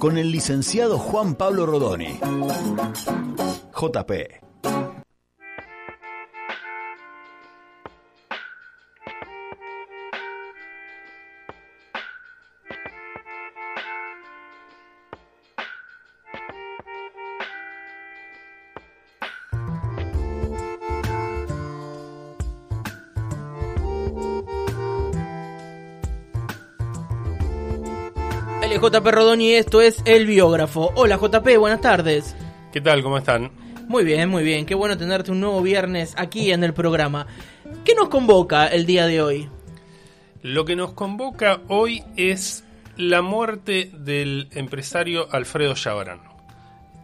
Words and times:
con 0.00 0.16
el 0.16 0.32
licenciado 0.32 0.98
Juan 0.98 1.34
Pablo 1.34 1.66
Rodoni. 1.66 2.18
JP. 3.74 4.49
JP 28.78 29.06
Rodoni, 29.06 29.52
esto 29.54 29.80
es 29.80 30.00
El 30.04 30.26
Biógrafo. 30.26 30.92
Hola 30.94 31.16
JP, 31.16 31.58
buenas 31.58 31.80
tardes. 31.80 32.36
¿Qué 32.72 32.80
tal? 32.80 33.02
¿Cómo 33.02 33.18
están? 33.18 33.50
Muy 33.88 34.04
bien, 34.04 34.28
muy 34.28 34.44
bien. 34.44 34.64
Qué 34.64 34.76
bueno 34.76 34.96
tenerte 34.96 35.32
un 35.32 35.40
nuevo 35.40 35.60
viernes 35.60 36.14
aquí 36.16 36.52
en 36.52 36.62
el 36.62 36.72
programa. 36.72 37.26
¿Qué 37.84 37.94
nos 37.96 38.08
convoca 38.08 38.68
el 38.68 38.86
día 38.86 39.06
de 39.06 39.22
hoy? 39.22 39.48
Lo 40.42 40.64
que 40.64 40.76
nos 40.76 40.92
convoca 40.92 41.62
hoy 41.66 42.04
es 42.16 42.64
la 42.96 43.22
muerte 43.22 43.90
del 43.92 44.48
empresario 44.52 45.26
Alfredo 45.32 45.74
Chavarán. 45.74 46.20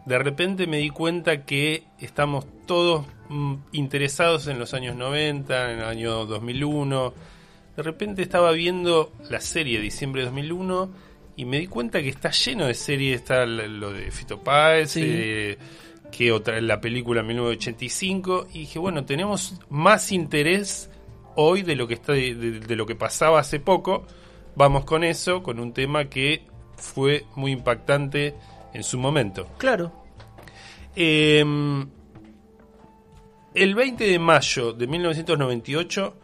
De 0.04 0.18
repente 0.18 0.68
me 0.68 0.76
di 0.76 0.90
cuenta 0.90 1.44
que 1.44 1.82
estamos 1.98 2.46
todos 2.66 3.06
mm, 3.28 3.54
interesados 3.72 4.46
en 4.46 4.60
los 4.60 4.72
años 4.72 4.94
90, 4.94 5.72
en 5.72 5.80
el 5.80 5.84
año 5.84 6.26
2001. 6.26 7.12
De 7.76 7.82
repente 7.82 8.22
estaba 8.22 8.52
viendo 8.52 9.12
la 9.28 9.40
serie 9.40 9.78
de 9.78 9.84
diciembre 9.84 10.22
de 10.22 10.26
2001 10.26 11.05
y 11.36 11.44
me 11.44 11.58
di 11.60 11.66
cuenta 11.66 12.00
que 12.02 12.08
está 12.08 12.30
lleno 12.30 12.66
de 12.66 12.74
series. 12.74 13.20
Está 13.20 13.44
lo 13.46 13.92
de 13.92 14.10
Fito 14.10 14.40
Páez, 14.42 14.92
Sí. 14.92 15.02
eh, 15.04 15.58
que 16.10 16.32
otra 16.32 16.60
la 16.60 16.80
película 16.80 17.22
1985 17.22 18.46
y 18.54 18.60
dije 18.60 18.78
bueno 18.78 19.04
tenemos 19.04 19.60
más 19.70 20.12
interés 20.12 20.88
hoy 21.34 21.62
de 21.62 21.74
lo 21.74 21.88
que 21.88 21.94
está 21.94 22.12
de, 22.12 22.34
de- 22.34 22.60
de 22.60 22.76
lo 22.76 22.86
que 22.86 22.94
pasaba 22.94 23.40
hace 23.40 23.58
poco 23.58 24.06
vamos 24.54 24.84
con 24.84 25.02
eso 25.02 25.42
con 25.42 25.58
un 25.58 25.72
tema 25.72 26.04
que 26.08 26.44
fue 26.76 27.24
muy 27.34 27.50
impactante 27.50 28.34
en 28.72 28.84
su 28.84 28.98
momento 28.98 29.48
Claro. 29.58 29.92
Eh, 30.94 31.44
el 33.54 33.74
20 33.74 34.04
de 34.04 34.18
mayo 34.18 34.72
de 34.72 34.86
1998 34.86 36.16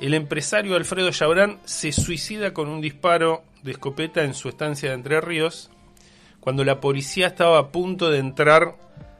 el 0.00 0.14
empresario 0.14 0.76
Alfredo 0.76 1.10
Chabrán 1.10 1.58
se 1.64 1.92
suicida 1.92 2.52
con 2.54 2.68
un 2.68 2.80
disparo 2.80 3.42
de 3.62 3.72
escopeta 3.72 4.22
en 4.24 4.34
su 4.34 4.48
estancia 4.48 4.90
de 4.90 4.94
Entre 4.94 5.20
Ríos 5.20 5.70
cuando 6.40 6.64
la 6.64 6.80
policía 6.80 7.26
estaba 7.26 7.58
a 7.58 7.68
punto 7.72 8.10
de 8.10 8.18
entrar 8.18 8.76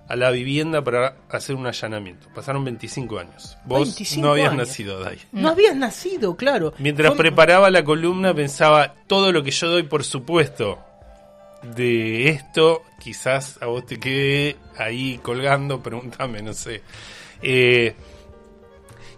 a 0.09 0.17
la 0.17 0.31
vivienda 0.31 0.83
para 0.83 1.17
hacer 1.29 1.55
un 1.57 1.67
allanamiento. 1.67 2.29
Pasaron 2.35 2.65
25 2.65 3.19
años. 3.19 3.59
Vos 3.67 3.81
25 3.89 4.27
no 4.27 4.33
habías 4.33 4.53
años. 4.53 4.69
nacido, 4.69 5.01
Dai. 5.01 5.19
No, 5.33 5.51
habías 5.51 5.77
nacido, 5.77 6.35
claro. 6.36 6.73
Mientras 6.79 7.08
Fue- 7.08 7.19
preparaba 7.19 7.70
la 7.70 7.85
columna 7.85 8.33
pensaba 8.33 8.95
todo 9.07 9.33
lo 9.33 9.42
que 9.42 9.51
yo 9.51 9.69
doy 9.69 9.83
por 9.83 10.05
supuesto 10.05 10.79
de 11.75 12.29
esto, 12.31 12.83
quizás 13.01 13.58
a 13.61 13.67
vos 13.67 13.85
te 13.85 13.98
quede 13.98 14.57
ahí 14.79 15.19
colgando, 15.23 15.83
pregúntame, 15.83 16.41
no 16.41 16.55
sé. 16.55 16.83
Eh, 17.42 17.95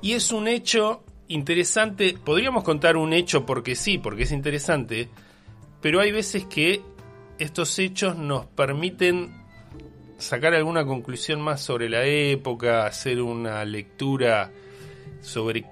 y 0.03 0.15
es 0.15 0.33
un 0.33 0.49
hecho 0.49 1.05
interesante, 1.31 2.17
podríamos 2.23 2.65
contar 2.65 2.97
un 2.97 3.13
hecho 3.13 3.47
porque 3.47 3.75
sí, 3.77 3.99
porque 3.99 4.25
es 4.25 4.33
interesante, 4.33 5.09
pero 5.81 6.01
hay 6.01 6.11
veces 6.13 6.45
que 6.45 6.83
estos 7.39 7.79
hechos 7.79 8.17
nos 8.17 8.47
permiten 8.47 9.33
sacar 10.19 10.53
alguna 10.55 10.85
conclusión 10.85 11.41
más 11.41 11.63
sobre 11.63 11.89
la 11.89 12.05
época, 12.05 12.85
hacer 12.85 13.23
una 13.23 13.65
lectura 13.65 14.51
sobre 15.23 15.65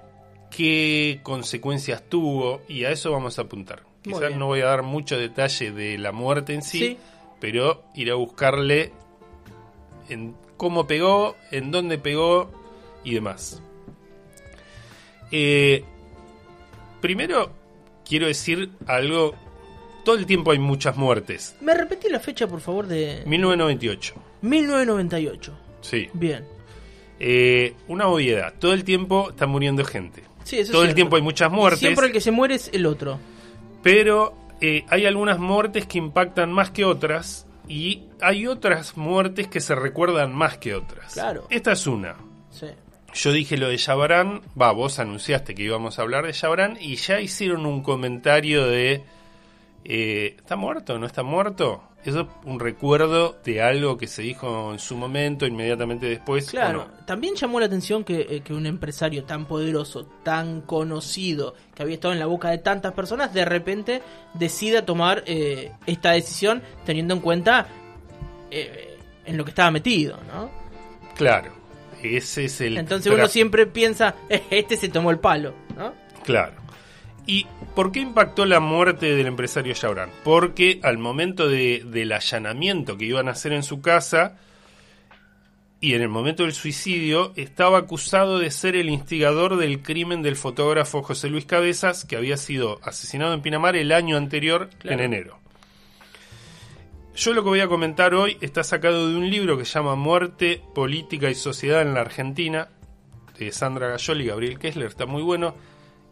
qué 0.49 1.19
consecuencias 1.21 2.03
tuvo 2.09 2.61
y 2.67 2.85
a 2.85 2.91
eso 2.91 3.11
vamos 3.11 3.37
a 3.37 3.43
apuntar. 3.43 3.83
Muy 4.05 4.13
Quizás 4.13 4.29
bien. 4.29 4.39
no 4.39 4.47
voy 4.47 4.61
a 4.61 4.65
dar 4.65 4.81
mucho 4.81 5.17
detalle 5.19 5.71
de 5.71 5.97
la 5.97 6.11
muerte 6.11 6.53
en 6.53 6.61
sí, 6.63 6.79
Sí. 6.79 6.97
pero 7.39 7.83
ir 7.95 8.09
a 8.11 8.15
buscarle 8.15 8.91
en 10.07 10.35
cómo 10.57 10.87
pegó, 10.87 11.35
en 11.51 11.69
dónde 11.69 11.97
pegó 11.97 12.49
y 13.03 13.13
demás. 13.13 13.61
Eh, 15.31 15.83
primero 17.01 17.51
quiero 18.07 18.27
decir 18.27 18.71
algo. 18.87 19.35
Todo 20.03 20.17
el 20.17 20.25
tiempo 20.25 20.51
hay 20.51 20.59
muchas 20.59 20.95
muertes. 20.97 21.55
¿Me 21.61 21.73
repetí 21.73 22.09
la 22.09 22.19
fecha, 22.19 22.47
por 22.47 22.61
favor, 22.61 22.87
de 22.87 23.21
1998. 23.25 24.15
1998? 24.41 25.53
Sí. 25.81 26.09
Bien. 26.13 26.45
Eh, 27.19 27.75
una 27.87 28.07
obviedad. 28.07 28.53
Todo 28.57 28.73
el 28.73 28.83
tiempo 28.83 29.29
está 29.31 29.45
muriendo 29.45 29.83
gente. 29.83 30.23
Sí, 30.45 30.55
eso 30.57 30.71
es 30.71 30.71
Todo 30.71 30.83
el 30.85 30.95
tiempo 30.95 31.17
hay 31.17 31.21
muchas 31.21 31.51
muertes. 31.51 31.79
Siempre 31.79 32.07
el 32.07 32.13
que 32.13 32.21
se 32.21 32.31
muere 32.31 32.55
es 32.55 32.69
el 32.73 32.85
otro. 32.85 33.19
Pero 33.83 34.33
eh, 34.61 34.85
hay 34.89 35.05
algunas 35.05 35.37
muertes 35.37 35.85
que 35.85 35.97
impactan 35.97 36.51
más 36.51 36.71
que 36.71 36.85
otras. 36.85 37.45
Y 37.67 38.03
hay 38.19 38.47
otras 38.47 38.97
muertes 38.97 39.47
que 39.47 39.59
se 39.59 39.75
recuerdan 39.75 40.33
más 40.33 40.57
que 40.57 40.73
otras. 40.73 41.13
Claro. 41.13 41.45
Esta 41.51 41.73
es 41.73 41.85
una. 41.85 42.15
Sí. 42.49 42.65
Yo 43.13 43.31
dije 43.31 43.57
lo 43.57 43.69
de 43.69 43.77
Yabarán, 43.77 44.41
va, 44.59 44.71
vos 44.71 44.99
anunciaste 44.99 45.55
que 45.55 45.63
íbamos 45.63 45.99
a 45.99 46.03
hablar 46.03 46.25
de 46.25 46.33
Yabarán 46.33 46.77
y 46.79 46.95
ya 46.95 47.19
hicieron 47.19 47.65
un 47.65 47.81
comentario 47.81 48.65
de 48.67 49.03
eh, 49.83 50.35
¿está 50.37 50.55
muerto? 50.55 50.99
¿No 50.99 51.05
está 51.05 51.23
muerto? 51.23 51.83
Eso 52.05 52.21
es 52.21 52.27
un 52.45 52.61
recuerdo 52.61 53.37
de 53.43 53.61
algo 53.61 53.97
que 53.97 54.07
se 54.07 54.21
dijo 54.21 54.71
en 54.71 54.79
su 54.79 54.95
momento, 54.95 55.45
inmediatamente 55.45 56.05
después. 56.05 56.49
Claro, 56.49 56.87
también 57.05 57.35
llamó 57.35 57.59
la 57.59 57.65
atención 57.65 58.05
que, 58.05 58.21
eh, 58.21 58.41
que 58.41 58.53
un 58.53 58.65
empresario 58.65 59.25
tan 59.25 59.45
poderoso, 59.45 60.05
tan 60.23 60.61
conocido, 60.61 61.55
que 61.75 61.83
había 61.83 61.95
estado 61.95 62.13
en 62.13 62.19
la 62.19 62.25
boca 62.25 62.51
de 62.51 62.59
tantas 62.59 62.93
personas, 62.93 63.33
de 63.33 63.43
repente 63.43 64.01
decida 64.33 64.85
tomar 64.85 65.23
eh, 65.25 65.73
esta 65.85 66.11
decisión 66.11 66.63
teniendo 66.85 67.13
en 67.15 67.19
cuenta 67.19 67.67
eh, 68.49 68.97
en 69.25 69.35
lo 69.35 69.43
que 69.43 69.49
estaba 69.49 69.69
metido, 69.69 70.19
¿no? 70.33 70.49
Claro, 71.15 71.51
ese 72.03 72.45
es 72.45 72.61
el... 72.61 72.77
Entonces 72.77 73.11
uno 73.13 73.27
siempre 73.27 73.65
piensa, 73.65 74.15
"Eh, 74.29 74.43
este 74.51 74.75
se 74.77 74.89
tomó 74.89 75.11
el 75.11 75.19
palo, 75.19 75.53
¿no? 75.77 75.93
Claro. 76.23 76.53
¿Y 77.25 77.45
por 77.75 77.91
qué 77.91 77.99
impactó 77.99 78.45
la 78.45 78.59
muerte 78.59 79.15
del 79.15 79.27
empresario 79.27 79.73
Yabrán? 79.73 80.09
Porque 80.23 80.79
al 80.83 80.97
momento 80.97 81.47
de- 81.47 81.83
del 81.85 82.11
allanamiento 82.11 82.97
que 82.97 83.05
iban 83.05 83.27
a 83.27 83.31
hacer 83.31 83.53
en 83.53 83.63
su 83.63 83.81
casa 83.81 84.37
y 85.81 85.93
en 85.93 86.01
el 86.01 86.09
momento 86.09 86.43
del 86.43 86.53
suicidio 86.53 87.31
estaba 87.35 87.77
acusado 87.77 88.39
de 88.39 88.51
ser 88.51 88.75
el 88.75 88.89
instigador 88.89 89.55
del 89.57 89.81
crimen 89.81 90.21
del 90.23 90.35
fotógrafo 90.35 91.03
José 91.03 91.29
Luis 91.29 91.45
Cabezas 91.45 92.03
que 92.03 92.15
había 92.17 92.35
sido 92.37 92.79
asesinado 92.83 93.33
en 93.33 93.41
Pinamar 93.41 93.75
el 93.75 93.91
año 93.91 94.17
anterior, 94.17 94.69
Claro. 94.79 94.97
en 94.97 95.03
enero. 95.13 95.39
Yo 97.19 97.33
lo 97.33 97.43
que 97.43 97.49
voy 97.49 97.59
a 97.59 97.67
comentar 97.67 98.13
hoy 98.13 98.37
está 98.39 98.63
sacado 98.63 99.09
de 99.09 99.17
un 99.17 99.29
libro 99.29 99.57
que 99.57 99.65
se 99.65 99.73
llama 99.73 99.95
Muerte, 99.95 100.61
Política 100.73 101.29
y 101.29 101.35
Sociedad 101.35 101.81
en 101.81 101.93
la 101.93 101.99
Argentina, 101.99 102.69
de 103.37 103.51
Sandra 103.51 103.89
Gayol 103.89 104.21
y 104.21 104.25
Gabriel 104.27 104.57
Kessler, 104.57 104.87
está 104.87 105.05
muy 105.05 105.21
bueno. 105.21 105.53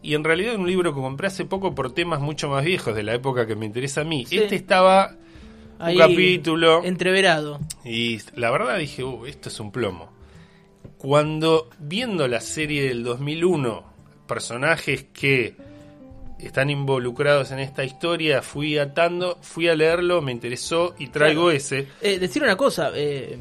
Y 0.02 0.14
en 0.14 0.22
realidad 0.22 0.52
es 0.52 0.58
un 0.58 0.66
libro 0.66 0.94
que 0.94 1.00
compré 1.00 1.28
hace 1.28 1.46
poco 1.46 1.74
por 1.74 1.94
temas 1.94 2.20
mucho 2.20 2.50
más 2.50 2.62
viejos 2.62 2.94
de 2.94 3.04
la 3.04 3.14
época 3.14 3.46
que 3.46 3.56
me 3.56 3.64
interesa 3.64 4.02
a 4.02 4.04
mí. 4.04 4.26
Sí. 4.26 4.36
Este 4.36 4.56
estaba 4.56 5.14
Ahí, 5.78 5.94
un 5.94 6.00
capítulo 6.02 6.84
Entreverado. 6.84 7.58
y 7.86 8.18
la 8.34 8.50
verdad 8.50 8.76
dije, 8.76 9.02
"Uh, 9.02 9.24
esto 9.24 9.48
es 9.48 9.58
un 9.60 9.72
plomo. 9.72 10.10
Cuando 10.98 11.70
viendo 11.78 12.28
la 12.28 12.42
serie 12.42 12.86
del 12.86 13.02
2001, 13.02 13.82
personajes 14.26 15.06
que 15.14 15.56
están 16.38 16.70
involucrados 16.70 17.50
en 17.50 17.58
esta 17.58 17.84
historia, 17.84 18.42
fui 18.42 18.78
atando, 18.78 19.38
fui 19.40 19.68
a 19.68 19.74
leerlo, 19.74 20.22
me 20.22 20.32
interesó 20.32 20.94
y 20.98 21.08
traigo 21.08 21.42
Claro. 21.44 21.56
ese. 21.56 21.86
Eh, 22.00 22.18
decir 22.18 22.42
una 22.42 22.56
cosa, 22.56 22.90
eh, 22.94 23.38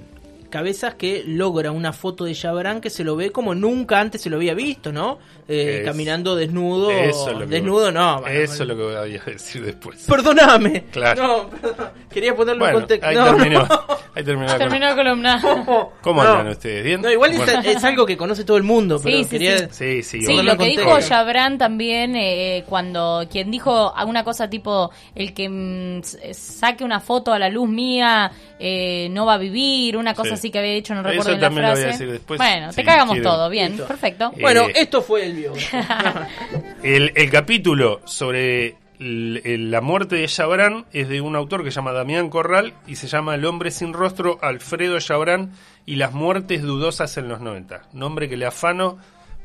Cabezas 0.58 0.96
que 0.96 1.24
logra 1.24 1.70
una 1.72 1.94
foto 1.94 2.24
de 2.26 2.34
Chabrán 2.34 2.82
que 2.82 2.90
se 2.90 3.04
lo 3.04 3.16
ve 3.16 3.32
como 3.32 3.54
nunca 3.54 4.00
antes 4.00 4.22
se 4.24 4.30
lo 4.32 4.38
había 4.38 4.56
visto, 4.56 4.92
¿no? 4.92 5.20
Eh, 5.48 5.78
Es- 5.82 5.86
caminando 5.86 6.36
desnudo. 6.36 6.90
Eso 6.90 7.30
es 7.30 7.34
lo 7.38 7.40
que- 7.42 7.46
desnudo, 7.46 7.92
no. 7.92 8.22
bueno, 8.22 8.36
Eso 8.40 8.64
es 8.64 8.68
lo 8.70 8.76
que 8.76 8.82
voy 8.84 8.96
a 8.96 9.02
decir 9.32 9.64
después. 9.64 10.04
Perdóname. 10.08 10.86
Claro. 10.92 11.28
No, 11.28 11.50
perdón. 11.50 11.90
Quería 12.10 12.36
ponerlo 12.36 12.60
Bueno, 12.62 12.78
en 12.80 12.82
contexto. 12.82 13.08
ahí 13.08 13.16
No, 13.16 13.26
terminó. 13.36 13.60
no. 13.68 13.98
Ahí 14.16 14.24
terminó. 14.24 14.48
la 14.48 14.58
Terminó 14.58 14.96
columna. 14.96 15.40
No. 15.44 15.92
¿Cómo 16.02 16.24
No. 16.24 16.30
andan 16.32 16.48
ustedes? 16.48 16.84
¿Bien? 16.84 17.02
No, 17.04 17.12
igual 17.12 17.32
es- 17.34 17.38
Bueno, 17.38 17.62
es, 17.64 17.84
algo 17.84 18.04
que 18.08 18.18
conoce 18.18 18.44
todo 18.44 18.58
el 18.58 18.64
mundo, 18.64 19.00
pero 19.04 19.16
Sí, 19.16 19.24
sí, 19.26 19.30
quería... 19.30 19.58
sí. 19.60 19.66
Sí, 19.72 20.02
sí. 20.04 20.20
Sí, 20.22 20.26
Ponerlo 20.26 20.54
lo 20.54 20.58
que 20.58 20.66
dijo. 20.70 21.00
Chabran 21.02 21.60
también, 21.60 22.16
eh, 22.16 22.64
cuando 22.68 23.28
quien 23.30 23.52
dijo 23.52 23.96
alguna 23.96 24.24
cosa 24.24 24.50
tipo, 24.50 24.90
el 25.14 25.36
que 25.36 25.48
mm, 25.50 26.00
s- 26.00 26.34
saque 26.34 26.84
una 26.84 27.00
foto 27.00 27.32
a 27.32 27.38
la 27.38 27.48
luz 27.50 27.70
mía 27.70 28.32
eh, 28.60 29.08
no 29.12 29.28
va 29.28 29.36
a 29.36 29.38
vivir, 29.38 29.96
una 29.98 30.16
cosa 30.16 30.36
Sí. 30.36 30.47
Así 30.48 30.52
que 30.52 30.60
había 30.60 30.74
dicho, 30.74 30.94
no 30.96 31.02
Eso 31.02 31.10
recuerdo 31.10 31.30
bien 31.32 31.42
la 31.42 31.48
también 31.48 31.66
lo 31.66 31.72
voy 31.72 31.80
a 31.80 31.84
frase. 31.84 31.98
decir 32.00 32.12
después, 32.14 32.38
bueno, 32.38 32.74
te 32.74 32.84
cagamos 32.84 33.22
todo, 33.22 33.50
bien, 33.50 33.72
Listo. 33.74 33.88
perfecto. 33.88 34.32
Eh, 34.36 34.42
Bueno, 34.42 34.68
esto 34.74 35.02
fue 35.02 35.26
el 35.26 35.34
bio. 35.34 35.54
El, 36.84 37.12
el 37.16 37.30
capítulo 37.32 38.02
sobre 38.06 38.76
el- 39.00 39.42
el- 39.46 39.72
la 39.72 39.82
muerte 39.82 40.16
de 40.16 40.28
Chabrán 40.28 40.86
es 40.94 41.10
de 41.10 41.22
un 41.22 41.36
autor 41.36 41.64
que 41.64 41.72
se 41.72 41.76
llama 41.76 41.92
Damián 41.92 42.30
Corral 42.30 42.74
y 42.88 42.96
se 42.96 43.08
llama 43.08 43.36
El 43.36 43.46
hombre 43.46 43.72
sin 43.72 43.94
rostro, 43.94 44.40
Alfredo 44.42 45.00
Chabrán 45.00 45.52
y 45.86 45.96
las 45.98 46.14
muertes 46.14 46.62
dudosas 46.64 47.16
en 47.18 47.28
los 47.28 47.40
90. 47.42 47.84
Nombre 47.94 48.28
que 48.30 48.38
le 48.38 48.46
afano 48.46 48.98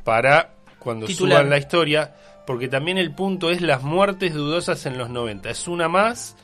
para 0.04 0.54
cuando 0.78 1.06
Titular. 1.06 1.38
suban 1.38 1.50
la 1.50 1.58
historia, 1.58 2.14
porque 2.46 2.68
también 2.68 2.98
el 2.98 3.12
punto 3.12 3.50
es 3.50 3.60
las 3.60 3.82
muertes 3.82 4.34
dudosas 4.34 4.84
en 4.86 4.98
los 4.98 5.10
90. 5.10 5.50
Es 5.50 5.68
una 5.68 5.88
más 5.88 6.36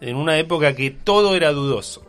en 0.00 0.14
una 0.16 0.38
época 0.38 0.74
que 0.76 0.90
todo 0.90 1.34
era 1.34 1.50
dudoso. 1.52 2.04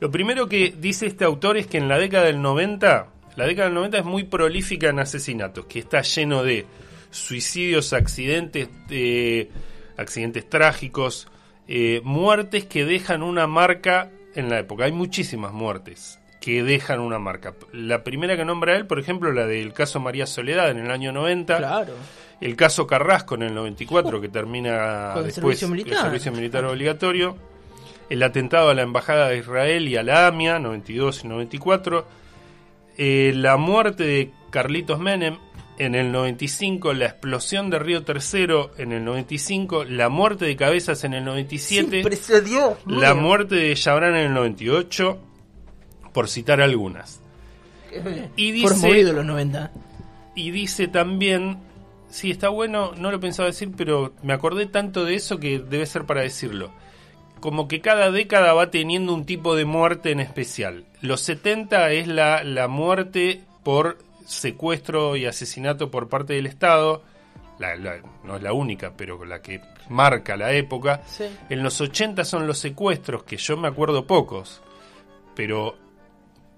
Lo 0.00 0.10
primero 0.10 0.48
que 0.48 0.74
dice 0.78 1.06
este 1.06 1.24
autor 1.24 1.56
es 1.56 1.66
que 1.66 1.78
en 1.78 1.88
la 1.88 1.98
década 1.98 2.24
del 2.26 2.42
90, 2.42 3.06
la 3.36 3.46
década 3.46 3.68
del 3.68 3.74
90 3.74 3.98
es 3.98 4.04
muy 4.04 4.24
prolífica 4.24 4.88
en 4.88 4.98
asesinatos, 4.98 5.66
que 5.66 5.78
está 5.78 6.02
lleno 6.02 6.42
de 6.42 6.66
suicidios, 7.10 7.92
accidentes, 7.92 8.68
eh, 8.90 9.48
accidentes 9.96 10.48
trágicos, 10.48 11.28
eh, 11.68 12.00
muertes 12.04 12.64
que 12.66 12.84
dejan 12.84 13.22
una 13.22 13.46
marca 13.46 14.10
en 14.34 14.50
la 14.50 14.58
época. 14.58 14.84
Hay 14.84 14.92
muchísimas 14.92 15.52
muertes 15.52 16.18
que 16.40 16.62
dejan 16.62 17.00
una 17.00 17.18
marca. 17.18 17.54
La 17.72 18.04
primera 18.04 18.36
que 18.36 18.44
nombra 18.44 18.76
él, 18.76 18.86
por 18.86 18.98
ejemplo, 18.98 19.32
la 19.32 19.46
del 19.46 19.72
caso 19.72 20.00
María 20.00 20.26
Soledad 20.26 20.70
en 20.70 20.78
el 20.78 20.90
año 20.90 21.12
90. 21.12 21.56
Claro. 21.56 21.94
El 22.40 22.56
caso 22.56 22.86
Carrasco 22.86 23.36
en 23.36 23.44
el 23.44 23.54
94, 23.54 24.20
que 24.20 24.28
termina 24.28 25.12
Con 25.14 25.20
el 25.22 25.26
después 25.28 25.58
servicio 25.58 25.68
militar. 25.68 25.92
el 25.94 26.02
servicio 26.02 26.32
militar 26.32 26.64
obligatorio. 26.66 27.53
El 28.10 28.22
atentado 28.22 28.70
a 28.70 28.74
la 28.74 28.82
Embajada 28.82 29.28
de 29.28 29.38
Israel 29.38 29.88
y 29.88 29.96
a 29.96 30.02
la 30.02 30.26
AMIA, 30.26 30.58
92 30.58 31.24
y 31.24 31.28
94. 31.28 32.06
Eh, 32.96 33.32
la 33.34 33.56
muerte 33.56 34.04
de 34.04 34.30
Carlitos 34.50 34.98
Menem 35.00 35.38
en 35.78 35.94
el 35.94 36.12
95. 36.12 36.92
La 36.92 37.06
explosión 37.06 37.70
de 37.70 37.78
Río 37.78 38.04
Tercero 38.04 38.70
en 38.78 38.92
el 38.92 39.04
95. 39.04 39.84
La 39.84 40.08
muerte 40.08 40.44
de 40.44 40.56
Cabezas 40.56 41.04
en 41.04 41.14
el 41.14 41.24
97. 41.24 41.90
Siempre 41.90 42.16
se 42.16 42.40
dio. 42.42 42.76
la 42.86 43.14
muerte 43.14 43.54
de 43.56 43.74
Chabrán 43.74 44.14
en 44.16 44.26
el 44.26 44.34
98. 44.34 45.18
Por 46.12 46.28
citar 46.28 46.60
algunas. 46.60 47.20
Y 48.36 48.60
Fueron 48.60 48.76
dice, 48.80 48.88
movidos 48.88 49.14
los 49.14 49.24
90. 49.24 49.72
y 50.34 50.50
dice 50.50 50.88
también, 50.88 51.58
sí, 52.08 52.30
está 52.30 52.48
bueno, 52.48 52.92
no 52.96 53.10
lo 53.10 53.20
pensaba 53.20 53.48
decir, 53.48 53.70
pero 53.76 54.12
me 54.22 54.32
acordé 54.32 54.66
tanto 54.66 55.04
de 55.04 55.14
eso 55.14 55.38
que 55.38 55.58
debe 55.60 55.86
ser 55.86 56.04
para 56.04 56.22
decirlo. 56.22 56.72
Como 57.40 57.68
que 57.68 57.80
cada 57.80 58.10
década 58.10 58.54
va 58.54 58.70
teniendo 58.70 59.12
un 59.14 59.26
tipo 59.26 59.54
de 59.54 59.64
muerte 59.66 60.10
en 60.10 60.20
especial. 60.20 60.84
Los 61.02 61.20
70 61.22 61.90
es 61.92 62.06
la, 62.08 62.42
la 62.42 62.68
muerte 62.68 63.42
por 63.62 63.98
secuestro 64.24 65.16
y 65.16 65.26
asesinato 65.26 65.90
por 65.90 66.08
parte 66.08 66.32
del 66.34 66.46
Estado. 66.46 67.02
La- 67.58 67.76
la- 67.76 68.00
no 68.24 68.36
es 68.36 68.42
la 68.42 68.52
única, 68.54 68.94
pero 68.96 69.24
la 69.26 69.42
que 69.42 69.60
marca 69.90 70.36
la 70.36 70.52
época. 70.52 71.02
Sí. 71.06 71.24
En 71.50 71.62
los 71.62 71.80
80 71.80 72.24
son 72.24 72.46
los 72.46 72.58
secuestros, 72.58 73.24
que 73.24 73.36
yo 73.36 73.56
me 73.58 73.68
acuerdo 73.68 74.06
pocos, 74.06 74.62
pero 75.36 75.76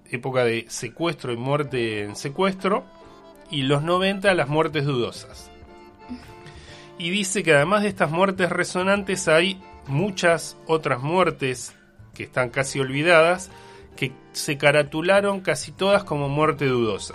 época 0.08 0.44
de 0.44 0.66
secuestro 0.68 1.32
y 1.32 1.36
muerte 1.36 2.02
en 2.04 2.14
secuestro, 2.14 2.84
y 3.50 3.62
los 3.62 3.82
90 3.82 4.32
las 4.34 4.48
muertes 4.48 4.84
dudosas. 4.84 5.50
Y 6.98 7.10
dice 7.10 7.42
que 7.42 7.52
además 7.54 7.82
de 7.82 7.88
estas 7.88 8.10
muertes 8.10 8.50
resonantes 8.50 9.26
hay 9.28 9.60
muchas 9.88 10.56
otras 10.66 11.02
muertes 11.02 11.74
que 12.14 12.24
están 12.24 12.50
casi 12.50 12.80
olvidadas, 12.80 13.50
que 13.96 14.12
se 14.32 14.58
caratularon 14.58 15.40
casi 15.40 15.72
todas 15.72 16.04
como 16.04 16.28
muerte 16.28 16.66
dudosa. 16.66 17.14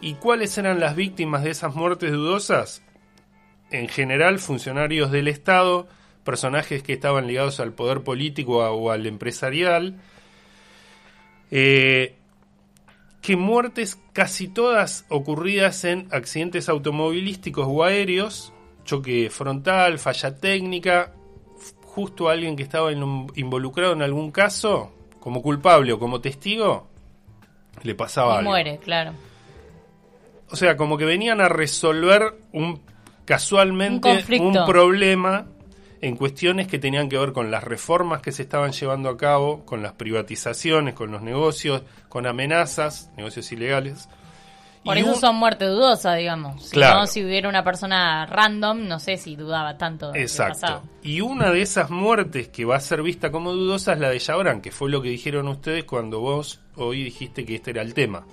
¿Y 0.00 0.14
cuáles 0.14 0.56
eran 0.58 0.80
las 0.80 0.96
víctimas 0.96 1.44
de 1.44 1.50
esas 1.50 1.74
muertes 1.74 2.12
dudosas? 2.12 2.82
En 3.70 3.88
general, 3.88 4.38
funcionarios 4.38 5.10
del 5.10 5.28
Estado, 5.28 5.88
personajes 6.24 6.82
que 6.82 6.92
estaban 6.92 7.26
ligados 7.26 7.60
al 7.60 7.72
poder 7.72 8.02
político 8.02 8.58
o 8.58 8.90
al 8.90 9.06
empresarial, 9.06 9.96
eh, 11.50 12.16
que 13.22 13.36
muertes 13.36 13.98
casi 14.12 14.48
todas 14.48 15.06
ocurridas 15.08 15.84
en 15.84 16.08
accidentes 16.10 16.68
automovilísticos 16.68 17.66
o 17.68 17.82
aéreos, 17.82 18.52
choque 18.84 19.30
frontal, 19.30 19.98
falla 19.98 20.38
técnica, 20.38 21.12
justo 21.94 22.28
alguien 22.28 22.56
que 22.56 22.62
estaba 22.64 22.90
in- 22.92 23.26
involucrado 23.36 23.92
en 23.92 24.02
algún 24.02 24.30
caso, 24.32 24.92
como 25.20 25.40
culpable 25.42 25.92
o 25.92 25.98
como 25.98 26.20
testigo, 26.20 26.88
le 27.82 27.94
pasaba 27.94 28.34
Y 28.34 28.38
algo. 28.38 28.50
muere, 28.50 28.78
claro. 28.78 29.12
O 30.50 30.56
sea, 30.56 30.76
como 30.76 30.96
que 30.98 31.04
venían 31.04 31.40
a 31.40 31.48
resolver 31.48 32.34
un 32.52 32.80
casualmente 33.24 34.22
Un 34.38 34.56
un, 34.58 34.66
problema 34.66 35.46
en 36.00 36.16
cuestiones 36.16 36.66
que 36.66 36.78
tenían 36.78 37.08
que 37.08 37.16
ver 37.16 37.32
con 37.32 37.50
las 37.50 37.64
reformas 37.64 38.20
que 38.20 38.30
se 38.32 38.42
estaban 38.42 38.72
llevando 38.72 39.08
a 39.08 39.16
cabo, 39.16 39.64
con 39.64 39.82
las 39.82 39.92
privatizaciones, 39.94 40.92
con 40.94 41.10
los 41.10 41.22
negocios, 41.22 41.82
con 42.10 42.26
amenazas, 42.26 43.10
negocios 43.16 43.50
ilegales. 43.52 44.08
Por 44.84 44.98
Y 44.98 45.00
eso 45.00 45.14
un- 45.14 45.16
son 45.20 45.36
muerte 45.36 45.64
dudosa, 45.64 46.14
digamos. 46.14 46.62
Si 46.64 46.72
Claro. 46.72 47.00
no, 47.00 47.06
si 47.06 47.24
hubiera 47.24 47.48
una 47.48 47.64
persona 47.64 48.26
random, 48.26 48.86
no 48.86 49.00
sé 49.00 49.16
si 49.16 49.34
dudaba 49.34 49.78
tanto 49.78 50.14
Exacto. 50.14 50.82
Y 51.02 51.22
una 51.22 51.50
de 51.50 51.62
esas 51.62 51.88
muertes 51.90 52.48
que 52.48 52.66
va 52.66 52.76
a 52.76 52.80
ser 52.80 53.02
vista 53.02 53.30
como 53.30 53.52
dudosa 53.52 53.94
es 53.94 53.98
la 54.00 54.10
de 54.10 54.20
Chabrán, 54.20 54.60
que 54.60 54.70
fue 54.70 54.90
lo 54.90 55.00
que 55.00 55.08
dijeron 55.08 55.48
ustedes 55.48 55.84
cuando 55.84 56.20
vos 56.20 56.60
hoy 56.76 57.02
dijiste 57.02 57.46
que 57.46 57.54
este 57.54 57.70
era 57.70 57.80
el 57.80 57.94
tema. 57.94 58.26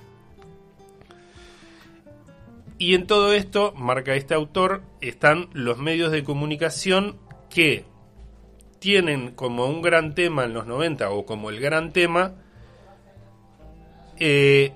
Y 2.78 2.96
en 2.96 3.06
todo 3.08 3.32
esto, 3.34 3.74
marca 3.78 4.16
este 4.16 4.34
autor, 4.34 4.82
están 5.02 5.50
los 5.54 5.78
medios 5.78 6.12
de 6.12 6.24
comunicación 6.24 7.18
que 7.50 7.86
tienen 8.80 9.32
como 9.36 9.66
un 9.68 9.82
gran 9.84 10.16
tema 10.16 10.44
en 10.46 10.54
los 10.54 10.66
90 10.66 11.12
o 11.12 11.26
como 11.26 11.50
el 11.52 11.60
gran 11.60 11.94
tema 11.94 12.34
eh, 14.18 14.74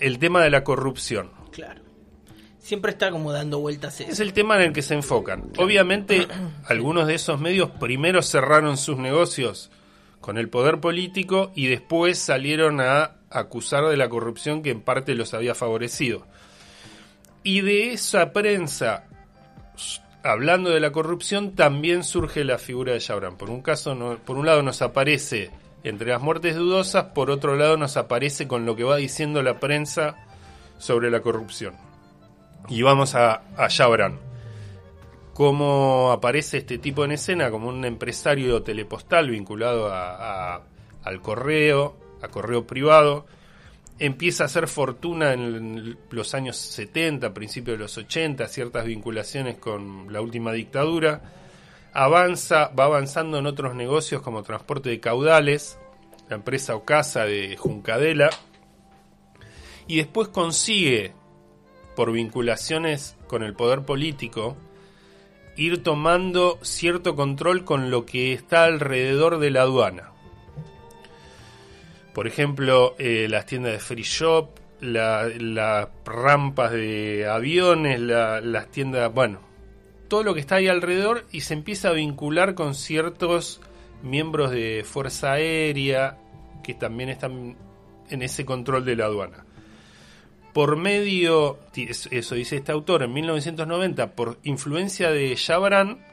el 0.00 0.18
tema 0.18 0.42
de 0.42 0.50
la 0.50 0.64
corrupción. 0.64 1.30
Claro. 1.52 1.82
Siempre 2.58 2.92
está 2.92 3.10
como 3.10 3.30
dando 3.32 3.58
vueltas 3.60 4.00
eso. 4.00 4.10
Es 4.10 4.20
el 4.20 4.32
tema 4.32 4.56
en 4.56 4.62
el 4.62 4.72
que 4.72 4.80
se 4.82 4.94
enfocan. 4.94 5.50
Obviamente, 5.58 6.26
algunos 6.66 7.06
de 7.06 7.14
esos 7.14 7.40
medios 7.40 7.70
primero 7.70 8.22
cerraron 8.22 8.76
sus 8.76 8.96
negocios 8.98 9.70
con 10.20 10.38
el 10.38 10.48
poder 10.48 10.80
político 10.80 11.52
y 11.54 11.66
después 11.66 12.18
salieron 12.18 12.80
a 12.80 13.16
acusar 13.28 13.84
de 13.88 13.96
la 13.98 14.08
corrupción 14.08 14.62
que 14.62 14.70
en 14.70 14.80
parte 14.80 15.14
los 15.14 15.34
había 15.34 15.54
favorecido. 15.54 16.26
Y 17.42 17.60
de 17.60 17.92
esa 17.92 18.32
prensa, 18.32 19.04
hablando 20.22 20.70
de 20.70 20.80
la 20.80 20.92
corrupción, 20.92 21.54
también 21.54 22.02
surge 22.04 22.42
la 22.44 22.56
figura 22.56 22.94
de 22.94 23.00
Chabrán. 23.00 23.36
Por 23.36 23.50
un 23.50 23.60
caso, 23.60 23.94
no- 23.94 24.16
por 24.16 24.38
un 24.38 24.46
lado 24.46 24.62
nos 24.62 24.80
aparece 24.80 25.50
entre 25.84 26.08
las 26.10 26.20
muertes 26.22 26.56
dudosas, 26.56 27.04
por 27.14 27.30
otro 27.30 27.56
lado 27.56 27.76
nos 27.76 27.96
aparece 27.96 28.48
con 28.48 28.66
lo 28.66 28.74
que 28.76 28.84
va 28.84 28.96
diciendo 28.96 29.42
la 29.42 29.60
prensa 29.60 30.16
sobre 30.78 31.10
la 31.10 31.20
corrupción. 31.20 31.74
Y 32.68 32.82
vamos 32.82 33.14
a, 33.14 33.42
a. 33.56 33.68
Cómo 35.34 36.12
aparece 36.12 36.58
este 36.58 36.78
tipo 36.78 37.04
en 37.04 37.12
escena 37.12 37.50
como 37.50 37.68
un 37.68 37.84
empresario 37.84 38.62
telepostal 38.62 39.30
vinculado 39.30 39.92
a- 39.92 40.54
a- 40.56 40.60
al 41.02 41.20
correo, 41.20 41.96
a 42.22 42.28
correo 42.28 42.66
privado. 42.66 43.26
Empieza 43.98 44.44
a 44.44 44.46
hacer 44.46 44.68
fortuna 44.68 45.32
en 45.32 45.98
los 46.10 46.34
años 46.34 46.56
70, 46.56 47.34
principios 47.34 47.76
de 47.78 47.82
los 47.82 47.98
80, 47.98 48.46
ciertas 48.48 48.84
vinculaciones 48.86 49.56
con 49.56 50.12
la 50.12 50.20
última 50.20 50.52
dictadura. 50.52 51.20
Avanza, 51.94 52.68
va 52.78 52.84
avanzando 52.86 53.38
en 53.38 53.46
otros 53.46 53.74
negocios 53.74 54.20
como 54.20 54.42
transporte 54.42 54.90
de 54.90 55.00
caudales, 55.00 55.78
la 56.28 56.36
empresa 56.36 56.74
Ocasa 56.74 57.24
de 57.24 57.56
Juncadela. 57.56 58.30
Y 59.86 59.98
después 59.98 60.28
consigue 60.28 61.12
por 61.94 62.10
vinculaciones 62.10 63.16
con 63.28 63.44
el 63.44 63.54
poder 63.54 63.82
político, 63.82 64.56
ir 65.56 65.84
tomando 65.84 66.58
cierto 66.62 67.14
control 67.14 67.64
con 67.64 67.92
lo 67.92 68.04
que 68.04 68.32
está 68.32 68.64
alrededor 68.64 69.38
de 69.38 69.50
la 69.52 69.62
aduana. 69.62 70.10
Por 72.12 72.26
ejemplo, 72.26 72.96
eh, 72.98 73.28
las 73.28 73.46
tiendas 73.46 73.72
de 73.72 73.78
free 73.78 74.02
shop, 74.02 74.48
la- 74.80 75.28
las 75.38 75.88
rampas 76.04 76.72
de 76.72 77.28
aviones, 77.28 78.00
la- 78.00 78.40
las 78.40 78.68
tiendas, 78.72 79.12
bueno, 79.14 79.40
todo 80.14 80.22
lo 80.22 80.34
que 80.34 80.38
está 80.38 80.54
ahí 80.54 80.68
alrededor 80.68 81.26
y 81.32 81.40
se 81.40 81.54
empieza 81.54 81.88
a 81.88 81.92
vincular 81.92 82.54
con 82.54 82.76
ciertos 82.76 83.60
miembros 84.04 84.52
de 84.52 84.84
Fuerza 84.86 85.32
Aérea 85.32 86.18
que 86.62 86.72
también 86.72 87.08
están 87.08 87.56
en 88.08 88.22
ese 88.22 88.44
control 88.44 88.84
de 88.84 88.94
la 88.94 89.06
aduana. 89.06 89.44
Por 90.52 90.76
medio, 90.76 91.58
eso 91.74 92.34
dice 92.36 92.54
este 92.54 92.70
autor, 92.70 93.02
en 93.02 93.12
1990, 93.12 94.14
por 94.14 94.38
influencia 94.44 95.10
de 95.10 95.34
Chabran, 95.34 96.06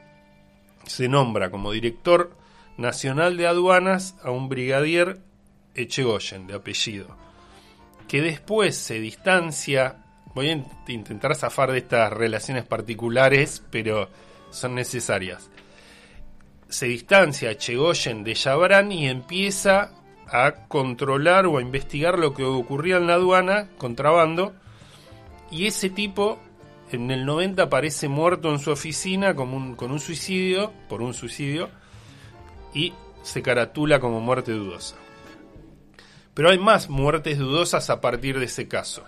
se 0.84 1.06
nombra 1.06 1.52
como 1.52 1.70
director 1.70 2.36
nacional 2.78 3.36
de 3.36 3.46
aduanas 3.46 4.16
a 4.24 4.32
un 4.32 4.48
brigadier 4.48 5.20
Echegoyen, 5.76 6.48
de 6.48 6.54
apellido, 6.54 7.16
que 8.08 8.20
después 8.20 8.76
se 8.76 8.98
distancia, 8.98 10.01
voy 10.34 10.48
a 10.48 10.52
in- 10.52 10.66
intentar 10.88 11.34
zafar 11.34 11.72
de 11.72 11.78
estas 11.78 12.12
relaciones 12.12 12.64
particulares, 12.64 13.62
pero 13.70 14.08
son 14.50 14.74
necesarias. 14.74 15.50
Se 16.68 16.86
distancia 16.86 17.50
Echegoyen 17.50 18.24
de 18.24 18.34
Chabran 18.34 18.92
y 18.92 19.08
empieza 19.08 19.92
a 20.26 20.66
controlar 20.68 21.46
o 21.46 21.58
a 21.58 21.62
investigar 21.62 22.18
lo 22.18 22.32
que 22.32 22.44
ocurría 22.44 22.96
en 22.96 23.06
la 23.06 23.14
aduana, 23.14 23.68
contrabando, 23.76 24.54
y 25.50 25.66
ese 25.66 25.90
tipo 25.90 26.38
en 26.90 27.10
el 27.10 27.26
90 27.26 27.64
aparece 27.64 28.08
muerto 28.08 28.50
en 28.50 28.58
su 28.58 28.70
oficina 28.70 29.34
como 29.34 29.56
un- 29.56 29.76
con 29.76 29.90
un 29.92 30.00
suicidio, 30.00 30.72
por 30.88 31.02
un 31.02 31.12
suicidio, 31.12 31.68
y 32.74 32.94
se 33.22 33.42
caratula 33.42 34.00
como 34.00 34.20
muerte 34.20 34.52
dudosa. 34.52 34.96
Pero 36.34 36.48
hay 36.48 36.58
más 36.58 36.88
muertes 36.88 37.38
dudosas 37.38 37.90
a 37.90 38.00
partir 38.00 38.38
de 38.38 38.46
ese 38.46 38.66
caso. 38.68 39.04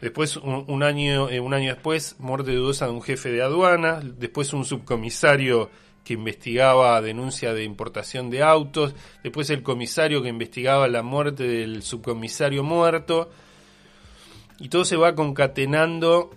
Después, 0.00 0.36
un, 0.36 0.64
un 0.66 0.82
año, 0.82 1.28
eh, 1.28 1.40
un 1.40 1.52
año 1.54 1.74
después, 1.74 2.16
muerte 2.18 2.52
dudosa 2.52 2.86
de 2.86 2.92
un 2.92 3.02
jefe 3.02 3.30
de 3.30 3.42
aduana. 3.42 4.00
Después, 4.02 4.52
un 4.52 4.64
subcomisario 4.64 5.70
que 6.04 6.14
investigaba 6.14 7.00
denuncia 7.02 7.52
de 7.52 7.64
importación 7.64 8.30
de 8.30 8.42
autos. 8.42 8.94
Después, 9.22 9.50
el 9.50 9.62
comisario 9.62 10.22
que 10.22 10.28
investigaba 10.28 10.88
la 10.88 11.02
muerte 11.02 11.44
del 11.44 11.82
subcomisario 11.82 12.62
muerto. 12.62 13.30
Y 14.58 14.68
todo 14.68 14.84
se 14.84 14.96
va 14.96 15.14
concatenando. 15.14 16.30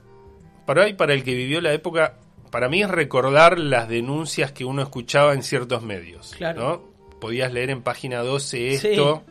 Para 0.66 0.84
ahí, 0.84 0.94
para 0.94 1.14
el 1.14 1.24
que 1.24 1.34
vivió 1.34 1.62
la 1.62 1.74
época, 1.74 2.18
para 2.52 2.70
mí 2.70 2.82
es 2.84 2.90
recordar 2.90 3.60
las 3.60 3.90
denuncias 3.90 4.52
que 4.52 4.64
uno 4.66 4.82
escuchaba 4.82 5.34
en 5.34 5.44
ciertos 5.44 5.82
medios. 5.82 6.34
Claro. 6.38 6.62
¿no? 6.62 7.20
Podías 7.20 7.52
leer 7.52 7.70
en 7.70 7.82
página 7.82 8.20
12 8.20 8.74
esto. 8.74 9.24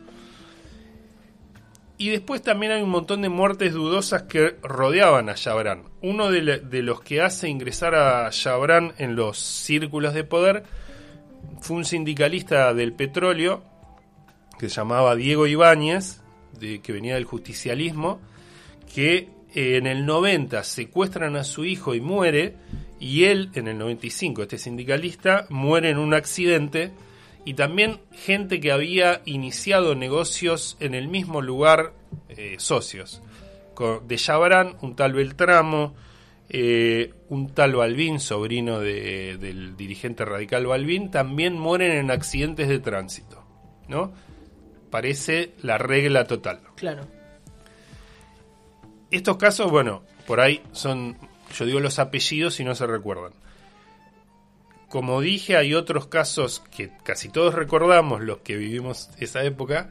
Y 1.97 2.09
después 2.09 2.41
también 2.41 2.71
hay 2.71 2.81
un 2.81 2.89
montón 2.89 3.21
de 3.21 3.29
muertes 3.29 3.73
dudosas 3.73 4.23
que 4.23 4.55
rodeaban 4.63 5.29
a 5.29 5.35
Chabran. 5.35 5.83
Uno 6.01 6.31
de, 6.31 6.41
los 6.81 7.01
que 7.01 7.21
hace 7.21 7.49
ingresar 7.49 7.95
a 7.95 8.29
Chabran 8.31 8.93
en 8.97 9.15
los 9.15 9.37
círculos 9.37 10.13
de 10.13 10.23
poder 10.23 10.63
fue 11.61 11.77
un 11.77 11.85
sindicalista 11.85 12.73
del 12.73 12.93
petróleo 12.93 13.63
que 14.59 14.69
se 14.69 14.75
llamaba 14.75 15.15
Diego 15.15 15.45
Ibáñez, 15.47 16.21
de, 16.59 16.79
que 16.81 16.93
venía 16.93 17.15
del 17.15 17.25
justicialismo, 17.25 18.19
que 18.93 19.29
eh, 19.53 19.77
en 19.77 19.87
el 19.87 20.05
90 20.05 20.63
secuestran 20.63 21.35
a 21.35 21.43
su 21.43 21.65
hijo 21.65 21.95
y 21.95 22.01
muere, 22.01 22.55
y 22.99 23.25
él 23.25 23.49
en 23.53 23.67
el 23.67 23.77
95, 23.77 24.43
este 24.43 24.57
sindicalista, 24.57 25.45
muere 25.49 25.89
en 25.89 25.97
un 25.97 26.13
accidente, 26.13 26.91
y 27.45 27.53
también 27.55 27.99
gente 28.11 28.59
que 28.59 28.71
había 28.71 29.21
iniciado 29.25 29.95
negocios 29.95 30.77
en 30.79 30.93
el 30.95 31.07
mismo 31.07 31.41
lugar, 31.41 31.93
eh, 32.29 32.55
socios. 32.59 33.21
De 34.07 34.15
Chabrán, 34.17 34.75
un 34.81 34.95
tal 34.95 35.13
Beltramo, 35.13 35.95
eh, 36.49 37.11
un 37.29 37.49
tal 37.53 37.75
Balbín, 37.75 38.19
sobrino 38.19 38.79
de- 38.79 39.37
del 39.37 39.75
dirigente 39.75 40.23
radical 40.25 40.67
Balbín, 40.67 41.09
también 41.11 41.57
mueren 41.57 41.91
en 41.91 42.11
accidentes 42.11 42.67
de 42.69 42.79
tránsito. 42.79 43.43
¿no? 43.87 44.13
Parece 44.89 45.53
la 45.63 45.77
regla 45.77 46.25
total. 46.27 46.61
Claro. 46.75 47.05
Estos 49.11 49.37
casos, 49.37 49.69
bueno, 49.69 50.03
por 50.25 50.39
ahí 50.39 50.61
son, 50.71 51.17
yo 51.55 51.65
digo 51.65 51.79
los 51.79 51.99
apellidos 51.99 52.59
y 52.59 52.63
no 52.63 52.75
se 52.75 52.87
recuerdan. 52.87 53.33
Como 54.93 55.21
dije, 55.21 55.57
hay 55.57 55.73
otros 55.73 56.05
casos 56.05 56.61
que 56.69 56.91
casi 57.01 57.27
todos 57.27 57.55
recordamos, 57.55 58.21
los 58.21 58.41
que 58.41 58.55
vivimos 58.55 59.09
esa 59.17 59.43
época, 59.43 59.89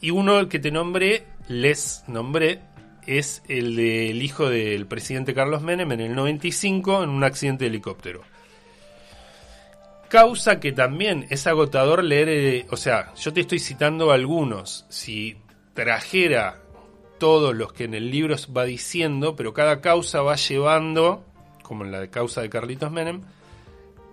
y 0.00 0.08
uno 0.08 0.48
que 0.48 0.58
te 0.58 0.70
nombré, 0.70 1.26
les 1.48 2.02
nombré, 2.06 2.62
es 3.06 3.42
el 3.46 3.76
del 3.76 4.22
hijo 4.22 4.48
del 4.48 4.86
presidente 4.86 5.34
Carlos 5.34 5.60
Menem 5.60 5.92
en 5.92 6.00
el 6.00 6.14
95 6.14 7.02
en 7.02 7.10
un 7.10 7.24
accidente 7.24 7.64
de 7.64 7.68
helicóptero. 7.68 8.22
Causa 10.08 10.58
que 10.60 10.72
también 10.72 11.26
es 11.28 11.46
agotador 11.46 12.02
leer, 12.02 12.28
eh, 12.30 12.66
o 12.70 12.78
sea, 12.78 13.12
yo 13.16 13.34
te 13.34 13.42
estoy 13.42 13.58
citando 13.58 14.12
algunos, 14.12 14.86
si 14.88 15.36
trajera 15.74 16.62
todos 17.18 17.54
los 17.54 17.74
que 17.74 17.84
en 17.84 17.92
el 17.92 18.10
libro 18.10 18.34
va 18.56 18.64
diciendo, 18.64 19.36
pero 19.36 19.52
cada 19.52 19.82
causa 19.82 20.22
va 20.22 20.36
llevando, 20.36 21.22
como 21.62 21.84
en 21.84 21.92
la 21.92 22.06
causa 22.06 22.40
de 22.40 22.48
Carlitos 22.48 22.90
Menem, 22.90 23.24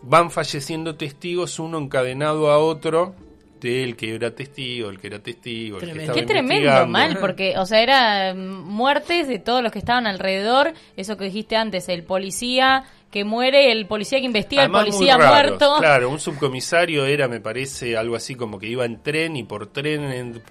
van 0.01 0.31
falleciendo 0.31 0.95
testigos 0.95 1.59
uno 1.59 1.77
encadenado 1.77 2.49
a 2.51 2.59
otro 2.59 3.15
del 3.59 3.97
que 3.97 4.15
era 4.15 4.31
testigo, 4.33 4.89
el 4.89 4.99
que 4.99 5.07
era 5.07 5.19
testigo, 5.19 5.77
el 5.77 5.81
que 5.81 5.87
Tremendo. 5.87 6.13
estaba 6.13 6.19
Qué 6.21 6.33
tremendo, 6.33 6.87
mal, 6.87 7.17
porque, 7.19 7.57
o 7.57 7.65
sea, 7.65 7.81
eran 7.81 8.63
muertes 8.63 9.27
de 9.27 9.37
todos 9.39 9.61
los 9.61 9.71
que 9.73 9.79
estaban 9.79 10.07
alrededor. 10.07 10.73
Eso 10.95 11.17
que 11.17 11.25
dijiste 11.25 11.57
antes, 11.57 11.89
el 11.89 12.03
policía 12.03 12.85
que 13.11 13.25
muere, 13.25 13.71
el 13.73 13.85
policía 13.85 14.19
que 14.19 14.25
investiga, 14.27 14.61
Además, 14.61 14.85
el 14.85 14.91
policía 14.93 15.17
raros. 15.17 15.31
muerto. 15.49 15.75
Claro, 15.79 16.09
un 16.09 16.19
subcomisario 16.21 17.05
era, 17.05 17.27
me 17.27 17.41
parece, 17.41 17.97
algo 17.97 18.15
así 18.15 18.35
como 18.35 18.59
que 18.59 18.67
iba 18.67 18.85
en 18.85 19.03
tren 19.03 19.35
y 19.35 19.43
por 19.43 19.67
tren 19.67 20.03
en- 20.05 20.41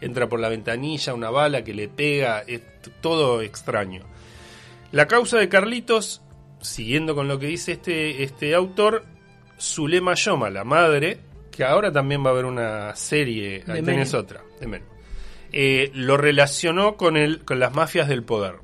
entra 0.00 0.26
por 0.28 0.40
la 0.40 0.48
ventanilla 0.48 1.12
una 1.12 1.28
bala 1.30 1.64
que 1.64 1.74
le 1.74 1.88
pega, 1.88 2.40
es 2.46 2.62
todo 3.02 3.42
extraño. 3.42 4.04
La 4.92 5.06
causa 5.06 5.36
de 5.38 5.48
Carlitos, 5.50 6.22
siguiendo 6.64 7.14
con 7.14 7.28
lo 7.28 7.38
que 7.38 7.46
dice 7.46 7.72
este, 7.72 8.22
este 8.22 8.54
autor, 8.54 9.04
Zulema 9.60 10.14
Yoma, 10.14 10.50
la 10.50 10.64
madre, 10.64 11.20
que 11.50 11.64
ahora 11.64 11.92
también 11.92 12.24
va 12.24 12.30
a 12.30 12.32
haber 12.32 12.46
una 12.46 12.96
serie, 12.96 13.62
ahí 13.68 13.82
tenés 13.82 14.14
otra, 14.14 14.42
de. 14.60 14.82
Eh, 15.52 15.92
lo 15.94 16.16
relacionó 16.16 16.96
con, 16.96 17.16
el, 17.16 17.44
con 17.44 17.60
las 17.60 17.72
mafias 17.72 18.08
del 18.08 18.24
poder. 18.24 18.56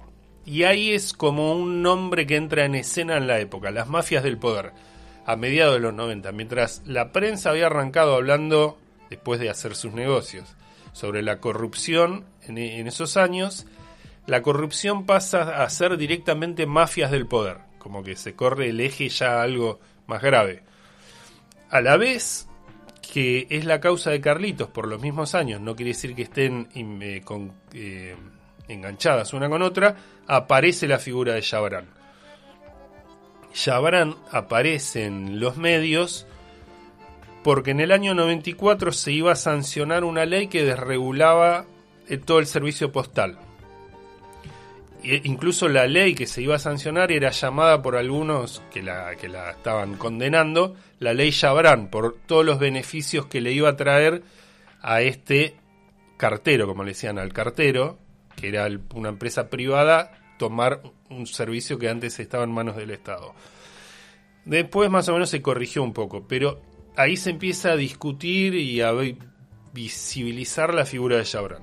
Y 0.44 0.64
ahí 0.64 0.90
es 0.90 1.12
como 1.12 1.54
un 1.54 1.82
nombre 1.82 2.26
que 2.26 2.34
entra 2.34 2.64
en 2.64 2.74
escena 2.74 3.16
en 3.16 3.28
la 3.28 3.38
época, 3.38 3.70
las 3.70 3.88
mafias 3.88 4.24
del 4.24 4.38
poder, 4.38 4.72
a 5.24 5.36
mediados 5.36 5.74
de 5.74 5.80
los 5.80 5.94
90, 5.94 6.32
mientras 6.32 6.82
la 6.86 7.12
prensa 7.12 7.50
había 7.50 7.66
arrancado 7.66 8.16
hablando, 8.16 8.78
después 9.08 9.38
de 9.38 9.50
hacer 9.50 9.76
sus 9.76 9.92
negocios, 9.92 10.56
sobre 10.92 11.22
la 11.22 11.38
corrupción 11.38 12.24
en, 12.48 12.58
en 12.58 12.88
esos 12.88 13.16
años, 13.16 13.66
la 14.26 14.42
corrupción 14.42 15.06
pasa 15.06 15.62
a 15.62 15.70
ser 15.70 15.96
directamente 15.96 16.66
mafias 16.66 17.12
del 17.12 17.26
poder, 17.26 17.58
como 17.80 18.04
que 18.04 18.14
se 18.14 18.36
corre 18.36 18.68
el 18.68 18.80
eje 18.80 19.08
ya 19.08 19.40
a 19.40 19.42
algo 19.42 19.80
más 20.06 20.22
grave. 20.22 20.62
A 21.70 21.80
la 21.80 21.96
vez 21.96 22.46
que 23.12 23.48
es 23.50 23.64
la 23.64 23.80
causa 23.80 24.10
de 24.10 24.20
Carlitos 24.20 24.68
por 24.68 24.86
los 24.86 25.00
mismos 25.00 25.34
años, 25.34 25.60
no 25.60 25.74
quiere 25.74 25.90
decir 25.90 26.14
que 26.14 26.22
estén 26.22 26.68
eh, 26.74 27.22
eh, 27.72 28.16
enganchadas 28.68 29.32
una 29.32 29.48
con 29.48 29.62
otra, 29.62 29.96
aparece 30.28 30.86
la 30.86 30.98
figura 30.98 31.34
de 31.34 31.42
Chabran. 31.42 31.88
Chabran 33.52 34.14
aparece 34.30 35.06
en 35.06 35.40
los 35.40 35.56
medios 35.56 36.26
porque 37.42 37.70
en 37.70 37.80
el 37.80 37.90
año 37.90 38.14
94 38.14 38.92
se 38.92 39.12
iba 39.12 39.32
a 39.32 39.36
sancionar 39.36 40.04
una 40.04 40.26
ley 40.26 40.48
que 40.48 40.64
desregulaba 40.64 41.64
eh, 42.08 42.18
todo 42.18 42.38
el 42.38 42.46
servicio 42.46 42.92
postal. 42.92 43.38
E 45.02 45.22
incluso 45.24 45.68
la 45.68 45.86
ley 45.86 46.14
que 46.14 46.26
se 46.26 46.42
iba 46.42 46.56
a 46.56 46.58
sancionar 46.58 47.10
era 47.10 47.30
llamada 47.30 47.80
por 47.80 47.96
algunos 47.96 48.62
que 48.70 48.82
la, 48.82 49.14
que 49.16 49.28
la 49.28 49.50
estaban 49.50 49.94
condenando 49.96 50.76
la 50.98 51.14
ley 51.14 51.32
Chabran 51.32 51.88
por 51.88 52.18
todos 52.26 52.44
los 52.44 52.58
beneficios 52.58 53.26
que 53.26 53.40
le 53.40 53.52
iba 53.52 53.70
a 53.70 53.76
traer 53.76 54.22
a 54.82 55.00
este 55.00 55.56
cartero, 56.18 56.66
como 56.66 56.84
le 56.84 56.90
decían 56.90 57.18
al 57.18 57.32
cartero, 57.32 57.98
que 58.36 58.48
era 58.48 58.68
una 58.94 59.08
empresa 59.08 59.48
privada, 59.48 60.12
tomar 60.38 60.82
un 61.08 61.26
servicio 61.26 61.78
que 61.78 61.88
antes 61.88 62.20
estaba 62.20 62.44
en 62.44 62.52
manos 62.52 62.76
del 62.76 62.90
Estado. 62.90 63.34
Después 64.44 64.90
más 64.90 65.08
o 65.08 65.12
menos 65.14 65.30
se 65.30 65.42
corrigió 65.42 65.82
un 65.82 65.92
poco, 65.92 66.26
pero 66.26 66.60
ahí 66.96 67.16
se 67.16 67.30
empieza 67.30 67.72
a 67.72 67.76
discutir 67.76 68.54
y 68.54 68.80
a 68.80 68.92
vi- 68.92 69.16
visibilizar 69.72 70.74
la 70.74 70.84
figura 70.86 71.16
de 71.16 71.24
Chabran. 71.24 71.62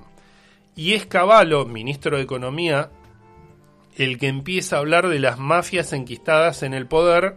Y 0.76 0.94
es 0.94 1.06
Cavallo, 1.06 1.66
ministro 1.66 2.16
de 2.16 2.22
Economía, 2.22 2.90
el 3.98 4.18
que 4.18 4.28
empieza 4.28 4.76
a 4.76 4.78
hablar 4.78 5.08
de 5.08 5.18
las 5.18 5.38
mafias 5.38 5.92
enquistadas 5.92 6.62
en 6.62 6.72
el 6.74 6.86
poder, 6.86 7.36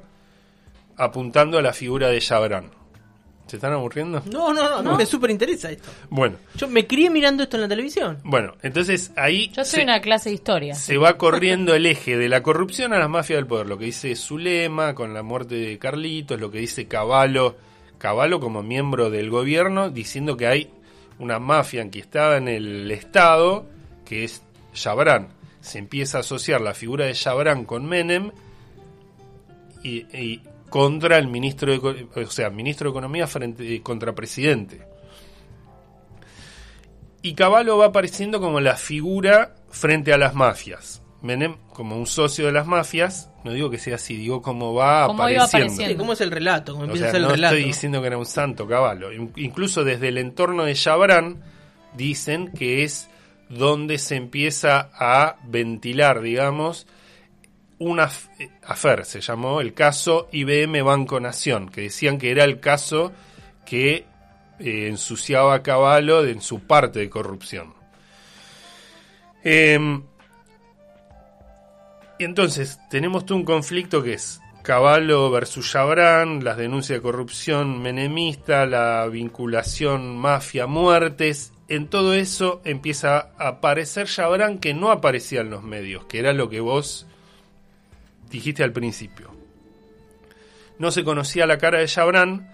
apuntando 0.97 1.57
a 1.57 1.61
la 1.61 1.73
figura 1.73 2.09
de 2.09 2.19
Chabran. 2.19 2.71
¿Se 3.47 3.57
están 3.57 3.73
aburriendo? 3.73 4.21
No, 4.31 4.53
no, 4.53 4.81
no, 4.81 4.91
mí 4.91 4.97
me 4.99 5.05
súper 5.05 5.29
interesa 5.29 5.69
esto. 5.69 5.89
Bueno, 6.09 6.37
Yo 6.55 6.69
me 6.69 6.87
crié 6.87 7.09
mirando 7.09 7.43
esto 7.43 7.57
en 7.57 7.63
la 7.63 7.67
televisión. 7.67 8.19
bueno, 8.23 8.53
entonces 8.61 9.11
ahí 9.17 9.49
Yo 9.49 9.65
soy 9.65 9.79
se, 9.79 9.83
una 9.83 9.99
clase 9.99 10.29
de 10.29 10.35
historia. 10.35 10.73
se 10.75 10.95
va 10.97 11.17
corriendo 11.17 11.75
el 11.75 11.85
eje 11.85 12.15
de 12.17 12.29
la 12.29 12.43
corrupción 12.43 12.93
a 12.93 12.99
las 12.99 13.09
mafias 13.09 13.37
del 13.37 13.47
poder. 13.47 13.67
Lo 13.67 13.77
que 13.77 13.85
dice 13.85 14.15
Zulema 14.15 14.95
con 14.95 15.13
la 15.13 15.21
muerte 15.21 15.55
de 15.55 15.77
Carlitos, 15.79 16.39
lo 16.39 16.49
que 16.49 16.59
dice 16.59 16.87
Caballo, 16.87 17.57
Caballo 17.97 18.39
como 18.39 18.63
miembro 18.63 19.09
del 19.09 19.29
gobierno, 19.29 19.89
diciendo 19.89 20.37
que 20.37 20.47
hay 20.47 20.69
una 21.19 21.39
mafia 21.39 21.81
enquistada 21.81 22.37
en 22.37 22.47
el 22.47 22.89
Estado, 22.89 23.65
que 24.05 24.23
es 24.23 24.43
Chabrán. 24.73 25.27
Se 25.61 25.79
empieza 25.79 26.17
a 26.17 26.21
asociar 26.21 26.59
la 26.61 26.73
figura 26.73 27.05
de 27.05 27.13
Chabrán 27.13 27.65
con 27.65 27.85
Menem 27.85 28.31
y, 29.83 30.05
y 30.17 30.41
contra 30.69 31.17
el 31.17 31.27
ministro 31.27 31.71
de, 31.71 31.77
Eco- 31.77 31.95
o 32.15 32.31
sea, 32.31 32.49
ministro 32.49 32.89
de 32.89 32.91
Economía 32.91 33.27
frente 33.27 33.75
eh, 33.75 33.81
contra 33.81 34.13
presidente. 34.13 34.81
Y 37.21 37.33
Caballo 37.35 37.77
va 37.77 37.87
apareciendo 37.87 38.39
como 38.39 38.59
la 38.59 38.75
figura 38.75 39.55
frente 39.69 40.11
a 40.13 40.17
las 40.17 40.33
mafias. 40.33 41.03
Menem 41.21 41.55
como 41.71 41.95
un 41.95 42.07
socio 42.07 42.47
de 42.47 42.51
las 42.51 42.65
mafias, 42.65 43.29
no 43.43 43.51
digo 43.51 43.69
que 43.69 43.77
sea 43.77 43.95
así, 43.95 44.15
digo 44.15 44.41
cómo 44.41 44.73
va 44.73 45.05
Cómo 45.05 45.21
apareciendo. 45.21 45.45
apareciendo. 45.45 45.91
Sí, 45.91 45.95
¿Cómo 45.97 46.13
es 46.13 46.21
el 46.21 46.31
relato? 46.31 46.71
¿Cómo 46.73 46.85
O 46.85 46.87
empieza 46.87 47.03
sea, 47.05 47.09
a 47.09 47.11
ser 47.13 47.21
el 47.21 47.27
no 47.27 47.31
relato? 47.35 47.55
estoy 47.55 47.67
diciendo 47.67 48.01
que 48.01 48.07
era 48.07 48.17
un 48.17 48.25
santo 48.25 48.67
Caballo. 48.67 49.11
In- 49.11 49.31
Incluso 49.35 49.83
desde 49.83 50.07
el 50.07 50.17
entorno 50.17 50.63
de 50.63 50.73
Chabrán 50.73 51.43
dicen 51.95 52.51
que 52.53 52.83
es 52.83 53.07
donde 53.51 53.97
se 53.97 54.15
empieza 54.15 54.89
a 54.93 55.37
ventilar, 55.43 56.21
digamos, 56.21 56.87
una 57.79 58.09
eh, 58.39 58.49
afer, 58.63 59.05
se 59.05 59.21
llamó 59.21 59.59
el 59.59 59.73
caso 59.73 60.29
IBM 60.31 60.83
Banco 60.83 61.19
Nación, 61.19 61.69
que 61.69 61.81
decían 61.81 62.17
que 62.17 62.31
era 62.31 62.43
el 62.45 62.59
caso 62.59 63.11
que 63.65 64.05
eh, 64.59 64.87
ensuciaba 64.87 65.55
a 65.55 65.63
Caballo 65.63 66.25
en 66.25 66.41
su 66.41 66.61
parte 66.61 66.99
de 66.99 67.09
corrupción. 67.09 67.73
Em, 69.43 70.03
entonces 72.19 72.79
tenemos 72.89 73.29
un 73.31 73.43
conflicto 73.43 74.01
que 74.01 74.13
es 74.13 74.39
Caballo 74.61 75.29
versus 75.31 75.71
Chabrán, 75.71 76.43
las 76.43 76.55
denuncias 76.55 76.99
de 76.99 77.01
corrupción 77.01 77.81
menemista, 77.81 78.65
la 78.65 79.07
vinculación 79.07 80.15
mafia-muertes. 80.17 81.51
En 81.71 81.87
todo 81.87 82.13
eso 82.13 82.61
empieza 82.65 83.31
a 83.37 83.47
aparecer 83.47 84.05
Chabrán 84.05 84.59
que 84.59 84.73
no 84.73 84.91
aparecía 84.91 85.39
en 85.39 85.49
los 85.49 85.63
medios, 85.63 86.03
que 86.03 86.19
era 86.19 86.33
lo 86.33 86.49
que 86.49 86.59
vos 86.59 87.07
dijiste 88.29 88.61
al 88.61 88.73
principio. 88.73 89.31
No 90.79 90.91
se 90.91 91.05
conocía 91.05 91.45
la 91.47 91.57
cara 91.57 91.79
de 91.79 91.87
Chabrán. 91.87 92.53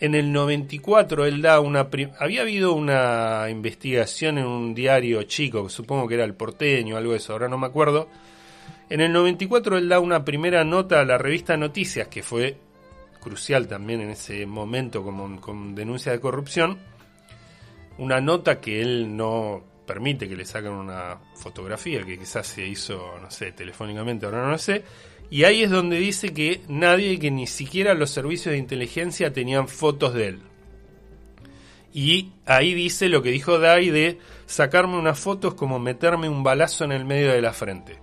En 0.00 0.14
el 0.14 0.34
94 0.34 1.24
él 1.24 1.40
da 1.40 1.60
una... 1.60 1.88
Había 2.18 2.42
habido 2.42 2.74
una 2.74 3.48
investigación 3.48 4.36
en 4.36 4.44
un 4.44 4.74
diario 4.74 5.22
chico, 5.22 5.70
supongo 5.70 6.06
que 6.06 6.16
era 6.16 6.24
el 6.24 6.34
porteño, 6.34 6.98
algo 6.98 7.12
de 7.12 7.16
eso, 7.16 7.32
ahora 7.32 7.48
no 7.48 7.56
me 7.56 7.68
acuerdo. 7.68 8.10
En 8.90 9.00
el 9.00 9.14
94 9.14 9.78
él 9.78 9.88
da 9.88 9.98
una 9.98 10.26
primera 10.26 10.62
nota 10.62 11.00
a 11.00 11.06
la 11.06 11.16
revista 11.16 11.56
Noticias, 11.56 12.08
que 12.08 12.22
fue 12.22 12.58
crucial 13.18 13.66
también 13.66 14.02
en 14.02 14.10
ese 14.10 14.44
momento 14.44 15.02
con 15.02 15.74
denuncia 15.74 16.12
de 16.12 16.20
corrupción. 16.20 16.91
Una 17.98 18.20
nota 18.20 18.60
que 18.60 18.80
él 18.80 19.16
no 19.16 19.62
permite 19.86 20.28
que 20.28 20.36
le 20.36 20.44
saquen 20.44 20.72
una 20.72 21.18
fotografía, 21.34 22.02
que 22.04 22.18
quizás 22.18 22.46
se 22.46 22.66
hizo, 22.66 23.18
no 23.20 23.30
sé, 23.30 23.52
telefónicamente, 23.52 24.26
ahora 24.26 24.42
no 24.42 24.50
lo 24.50 24.58
sé. 24.58 24.84
Y 25.30 25.44
ahí 25.44 25.62
es 25.62 25.70
donde 25.70 25.96
dice 25.96 26.32
que 26.32 26.60
nadie, 26.68 27.18
que 27.18 27.30
ni 27.30 27.46
siquiera 27.46 27.94
los 27.94 28.10
servicios 28.10 28.52
de 28.52 28.58
inteligencia 28.58 29.32
tenían 29.32 29.68
fotos 29.68 30.14
de 30.14 30.28
él. 30.28 30.42
Y 31.94 32.32
ahí 32.46 32.74
dice 32.74 33.08
lo 33.08 33.22
que 33.22 33.30
dijo 33.30 33.58
Dai 33.58 33.90
de 33.90 34.18
sacarme 34.46 34.98
unas 34.98 35.18
fotos 35.18 35.54
como 35.54 35.78
meterme 35.78 36.28
un 36.28 36.42
balazo 36.42 36.84
en 36.84 36.92
el 36.92 37.04
medio 37.04 37.32
de 37.32 37.42
la 37.42 37.52
frente. 37.52 37.98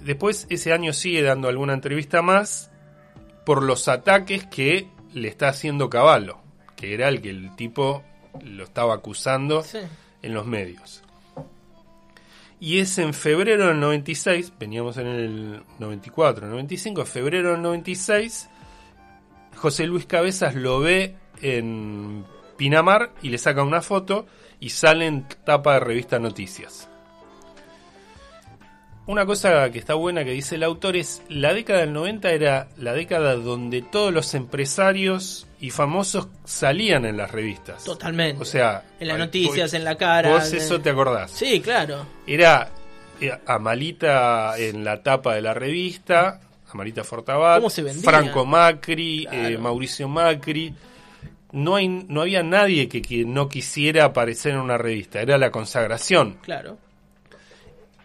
Después 0.00 0.46
ese 0.48 0.72
año 0.72 0.92
sigue 0.92 1.22
dando 1.22 1.48
alguna 1.48 1.74
entrevista 1.74 2.22
más 2.22 2.70
por 3.44 3.62
los 3.62 3.88
ataques 3.88 4.46
que 4.46 4.88
le 5.12 5.28
está 5.28 5.48
haciendo 5.48 5.90
Caballo, 5.90 6.38
que 6.76 6.94
era 6.94 7.08
el 7.08 7.20
que 7.20 7.30
el 7.30 7.54
tipo 7.56 8.04
lo 8.40 8.64
estaba 8.64 8.94
acusando 8.94 9.62
Sí. 9.62 9.78
en 10.22 10.34
los 10.34 10.46
medios. 10.46 11.02
Y 12.60 12.78
es 12.78 12.96
en 12.98 13.12
febrero 13.12 13.66
del 13.66 13.80
96, 13.80 14.52
veníamos 14.58 14.96
en 14.96 15.06
el 15.08 15.62
94, 15.80 16.46
95, 16.46 17.04
febrero 17.04 17.52
del 17.52 17.62
96, 17.62 18.48
José 19.56 19.86
Luis 19.86 20.06
Cabezas 20.06 20.54
lo 20.54 20.78
ve 20.80 21.16
en 21.40 22.24
Pinamar 22.56 23.12
y 23.20 23.30
le 23.30 23.38
saca 23.38 23.64
una 23.64 23.82
foto 23.82 24.26
y 24.60 24.70
sale 24.70 25.06
en 25.06 25.26
tapa 25.44 25.74
de 25.74 25.80
revista 25.80 26.20
Noticias. 26.20 26.88
Una 29.06 29.26
cosa 29.26 29.68
que 29.72 29.80
está 29.80 29.94
buena 29.94 30.24
que 30.24 30.30
dice 30.30 30.54
el 30.54 30.62
autor 30.62 30.94
es 30.96 31.22
la 31.28 31.52
década 31.52 31.80
del 31.80 31.92
90 31.92 32.30
era 32.30 32.68
la 32.76 32.92
década 32.92 33.34
donde 33.34 33.82
todos 33.82 34.12
los 34.12 34.32
empresarios 34.34 35.48
y 35.62 35.70
famosos 35.70 36.28
salían 36.44 37.06
en 37.06 37.16
las 37.16 37.30
revistas. 37.30 37.82
Totalmente. 37.84 38.42
O 38.42 38.44
sea, 38.44 38.82
en 39.00 39.08
las 39.08 39.16
noticias, 39.18 39.70
vos- 39.70 39.74
en 39.74 39.84
la 39.84 39.94
cara. 39.96 40.28
Vos 40.28 40.52
eso 40.52 40.78
te 40.80 40.90
acordás. 40.90 41.30
Sí, 41.30 41.60
claro. 41.62 42.04
Era 42.26 42.68
Amalita 43.46 44.58
en 44.58 44.84
la 44.84 45.02
tapa 45.02 45.34
de 45.34 45.42
la 45.42 45.54
revista, 45.54 46.40
Amalita 46.72 47.04
Fortabat. 47.04 47.62
Franco 48.02 48.44
Macri, 48.44 49.26
Claro. 49.30 49.48
eh, 49.48 49.58
Mauricio 49.58 50.08
Macri. 50.08 50.74
No, 51.52 51.76
hay, 51.76 51.86
no 51.86 52.22
había 52.22 52.42
nadie 52.42 52.88
que, 52.88 53.02
que 53.02 53.24
no 53.24 53.48
quisiera 53.48 54.04
aparecer 54.06 54.52
en 54.54 54.60
una 54.60 54.78
revista, 54.78 55.20
era 55.20 55.36
la 55.38 55.50
consagración. 55.50 56.38
Claro. 56.42 56.78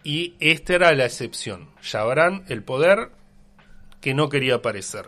Y 0.04 0.34
esta 0.38 0.74
era 0.74 0.92
la 0.92 1.06
excepción. 1.06 1.70
Chabrán, 1.82 2.44
el 2.48 2.62
poder, 2.62 3.10
que 4.00 4.14
no 4.14 4.28
quería 4.28 4.56
aparecer. 4.56 5.06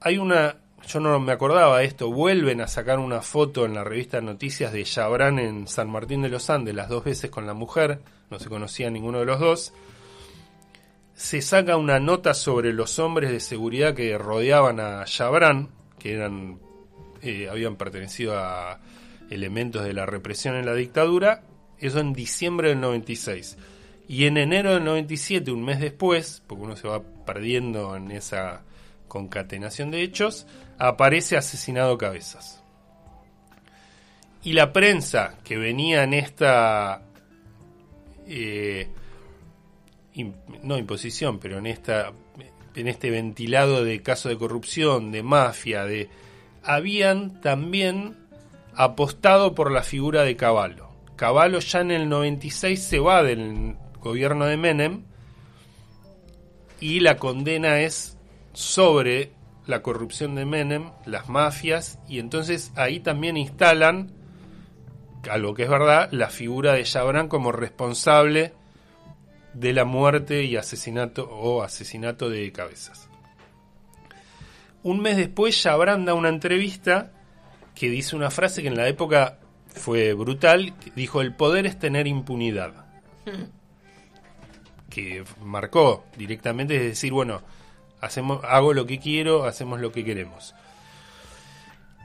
Hay 0.00 0.18
una, 0.18 0.56
yo 0.86 1.00
no 1.00 1.18
me 1.18 1.32
acordaba 1.32 1.80
de 1.80 1.84
esto, 1.84 2.12
vuelven 2.12 2.60
a 2.60 2.68
sacar 2.68 3.00
una 3.00 3.20
foto 3.20 3.64
en 3.64 3.74
la 3.74 3.82
revista 3.82 4.20
Noticias 4.20 4.72
de 4.72 4.84
Chabrán 4.84 5.38
en 5.40 5.66
San 5.66 5.90
Martín 5.90 6.22
de 6.22 6.28
los 6.28 6.48
Andes, 6.48 6.74
las 6.74 6.88
dos 6.88 7.02
veces 7.04 7.30
con 7.30 7.44
la 7.44 7.54
mujer, 7.54 8.00
no 8.30 8.38
se 8.38 8.48
conocía 8.48 8.88
ninguno 8.88 9.18
de 9.18 9.26
los 9.26 9.40
dos. 9.40 9.72
Se 11.14 11.42
saca 11.42 11.76
una 11.76 11.98
nota 11.98 12.34
sobre 12.34 12.72
los 12.72 12.98
hombres 13.00 13.30
de 13.30 13.40
seguridad 13.40 13.94
que 13.94 14.16
rodeaban 14.16 14.78
a 14.78 15.04
Chabrán, 15.06 15.70
que 15.98 16.14
eran, 16.14 16.60
eh, 17.20 17.48
habían 17.50 17.76
pertenecido 17.76 18.38
a 18.38 18.78
elementos 19.28 19.82
de 19.82 19.92
la 19.92 20.06
represión 20.06 20.54
en 20.54 20.66
la 20.66 20.74
dictadura, 20.74 21.42
eso 21.78 21.98
en 21.98 22.12
diciembre 22.12 22.68
del 22.68 22.80
96. 22.80 23.58
Y 24.08 24.26
en 24.26 24.36
enero 24.36 24.74
del 24.74 24.84
97, 24.84 25.50
un 25.50 25.64
mes 25.64 25.80
después, 25.80 26.44
porque 26.46 26.62
uno 26.62 26.76
se 26.76 26.86
va 26.86 27.02
perdiendo 27.02 27.96
en 27.96 28.12
esa 28.12 28.62
concatenación 29.08 29.90
de 29.90 30.02
hechos, 30.02 30.46
aparece 30.78 31.36
asesinado 31.36 31.98
Cabezas. 31.98 32.62
Y 34.42 34.52
la 34.52 34.72
prensa 34.72 35.38
que 35.44 35.56
venía 35.56 36.04
en 36.04 36.14
esta... 36.14 37.02
eh, 38.26 38.88
no 40.62 40.78
imposición, 40.78 41.38
pero 41.38 41.58
en 41.58 41.66
esta 41.66 42.12
en 42.76 42.88
este 42.88 43.10
ventilado 43.10 43.84
de 43.84 44.02
casos 44.02 44.30
de 44.30 44.38
corrupción, 44.38 45.10
de 45.10 45.22
mafia, 45.22 45.84
de 45.84 46.08
habían 46.62 47.40
también 47.40 48.16
apostado 48.74 49.54
por 49.54 49.70
la 49.70 49.82
figura 49.82 50.22
de 50.22 50.36
Caballo. 50.36 50.88
Caballo 51.16 51.58
ya 51.60 51.80
en 51.80 51.90
el 51.90 52.08
96 52.08 52.82
se 52.82 52.98
va 52.98 53.22
del 53.22 53.76
gobierno 54.00 54.44
de 54.44 54.58
Menem 54.58 55.04
y 56.78 57.00
la 57.00 57.16
condena 57.16 57.80
es 57.80 58.15
sobre 58.56 59.32
la 59.66 59.82
corrupción 59.82 60.34
de 60.34 60.46
Menem, 60.46 60.90
las 61.04 61.28
mafias, 61.28 61.98
y 62.08 62.20
entonces 62.20 62.72
ahí 62.74 63.00
también 63.00 63.36
instalan, 63.36 64.12
algo 65.30 65.52
que 65.52 65.64
es 65.64 65.68
verdad, 65.68 66.08
la 66.10 66.30
figura 66.30 66.72
de 66.72 66.84
Chabrán 66.84 67.28
como 67.28 67.52
responsable 67.52 68.54
de 69.52 69.74
la 69.74 69.84
muerte 69.84 70.44
y 70.44 70.56
asesinato 70.56 71.28
o 71.28 71.62
asesinato 71.62 72.30
de 72.30 72.50
cabezas. 72.50 73.10
Un 74.82 75.00
mes 75.00 75.18
después 75.18 75.60
Chabrán 75.60 76.06
da 76.06 76.14
una 76.14 76.30
entrevista 76.30 77.12
que 77.74 77.90
dice 77.90 78.16
una 78.16 78.30
frase 78.30 78.62
que 78.62 78.68
en 78.68 78.76
la 78.78 78.88
época 78.88 79.38
fue 79.68 80.14
brutal, 80.14 80.72
dijo 80.94 81.20
el 81.20 81.34
poder 81.34 81.66
es 81.66 81.78
tener 81.78 82.06
impunidad. 82.06 82.86
Que 84.88 85.24
marcó 85.44 86.06
directamente 86.16 86.76
es 86.76 86.82
decir, 86.84 87.12
bueno, 87.12 87.42
hacemos 88.00 88.44
hago 88.44 88.72
lo 88.72 88.86
que 88.86 88.98
quiero, 88.98 89.44
hacemos 89.44 89.80
lo 89.80 89.92
que 89.92 90.04
queremos. 90.04 90.54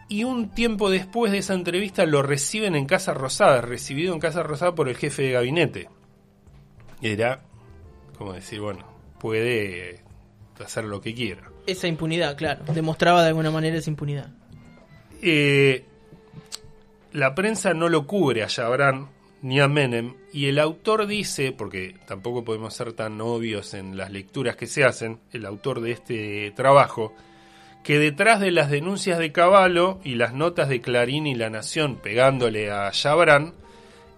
Y 0.08 0.25
un 0.25 0.49
tiempo 0.49 0.89
después 0.89 1.32
de 1.32 1.38
esa 1.38 1.54
entrevista 1.54 2.06
lo 2.06 2.21
reciben 2.21 2.75
en 2.75 2.86
Casa 2.86 3.13
Rosada, 3.13 3.62
recibido 3.62 4.13
en 4.13 4.19
Casa 4.19 4.43
Rosada 4.43 4.75
por 4.75 4.89
el 4.89 4.97
jefe 4.97 5.23
de 5.23 5.32
gabinete. 5.32 5.89
Era, 7.01 7.41
como 8.17 8.34
decir, 8.34 8.60
bueno, 8.60 8.86
puede 9.19 10.01
hacer 10.63 10.84
lo 10.84 10.99
que 10.99 11.13
quiera. 11.13 11.49
Esa 11.65 11.88
impunidad, 11.88 12.36
claro. 12.36 12.65
Demostraba 12.73 13.21
de 13.21 13.30
alguna 13.30 13.51
manera 13.51 13.77
esa 13.77 13.89
impunidad. 13.89 14.30
Eh, 15.21 15.86
la 17.13 17.34
prensa 17.36 17.73
no 17.73 17.88
lo 17.88 18.06
cubre 18.06 18.43
a 18.43 18.49
Jabran 18.49 19.10
ni 19.41 19.60
a 19.60 19.67
Menem 19.67 20.13
y 20.32 20.47
el 20.47 20.60
autor 20.60 21.08
dice, 21.08 21.51
porque 21.51 21.95
tampoco 22.06 22.43
podemos 22.43 22.73
ser 22.73 22.93
tan 22.93 23.19
obvios 23.21 23.73
en 23.73 23.97
las 23.97 24.12
lecturas 24.12 24.56
que 24.56 24.67
se 24.67 24.84
hacen, 24.84 25.19
el 25.32 25.45
autor 25.45 25.82
de 25.82 25.91
este 25.91 26.51
trabajo, 26.51 27.13
que 27.84 27.97
detrás 27.97 28.39
de 28.39 28.51
las 28.51 28.69
denuncias 28.69 29.17
de 29.17 29.32
Caballo 29.32 29.99
y 30.04 30.15
las 30.15 30.34
notas 30.34 30.69
de 30.69 30.82
Clarín 30.82 31.25
y 31.25 31.36
La 31.36 31.49
Nación 31.49 31.95
pegándole 31.95 32.71
a 32.71 32.91
Jabran 32.91 33.54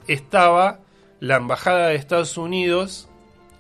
estaba 0.07 0.81
la 1.21 1.37
embajada 1.37 1.87
de 1.87 1.95
Estados 1.95 2.37
Unidos 2.37 3.07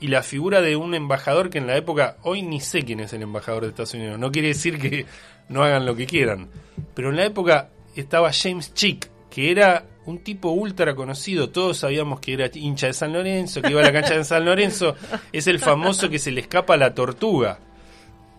y 0.01 0.07
la 0.07 0.21
figura 0.21 0.61
de 0.61 0.75
un 0.75 0.95
embajador 0.95 1.49
que 1.49 1.59
en 1.59 1.67
la 1.67 1.77
época, 1.77 2.17
hoy 2.23 2.41
ni 2.41 2.59
sé 2.59 2.83
quién 2.83 2.99
es 2.99 3.13
el 3.13 3.21
embajador 3.21 3.63
de 3.63 3.69
Estados 3.69 3.93
Unidos, 3.93 4.19
no 4.19 4.33
quiere 4.33 4.49
decir 4.49 4.77
que 4.77 5.05
no 5.47 5.63
hagan 5.63 5.85
lo 5.85 5.95
que 5.95 6.05
quieran, 6.05 6.49
pero 6.93 7.09
en 7.09 7.15
la 7.15 7.23
época 7.23 7.69
estaba 7.95 8.33
James 8.33 8.73
Chick, 8.73 9.09
que 9.29 9.51
era 9.51 9.85
un 10.05 10.19
tipo 10.19 10.49
ultra 10.51 10.95
conocido, 10.95 11.49
todos 11.49 11.77
sabíamos 11.77 12.19
que 12.19 12.33
era 12.33 12.49
hincha 12.53 12.87
de 12.87 12.93
San 12.93 13.13
Lorenzo, 13.13 13.61
que 13.61 13.71
iba 13.71 13.81
a 13.81 13.83
la 13.83 13.93
cancha 13.93 14.15
de 14.15 14.23
San 14.23 14.45
Lorenzo, 14.45 14.95
es 15.31 15.47
el 15.47 15.59
famoso 15.59 16.09
que 16.09 16.19
se 16.19 16.31
le 16.31 16.41
escapa 16.41 16.77
la 16.77 16.93
tortuga. 16.93 17.59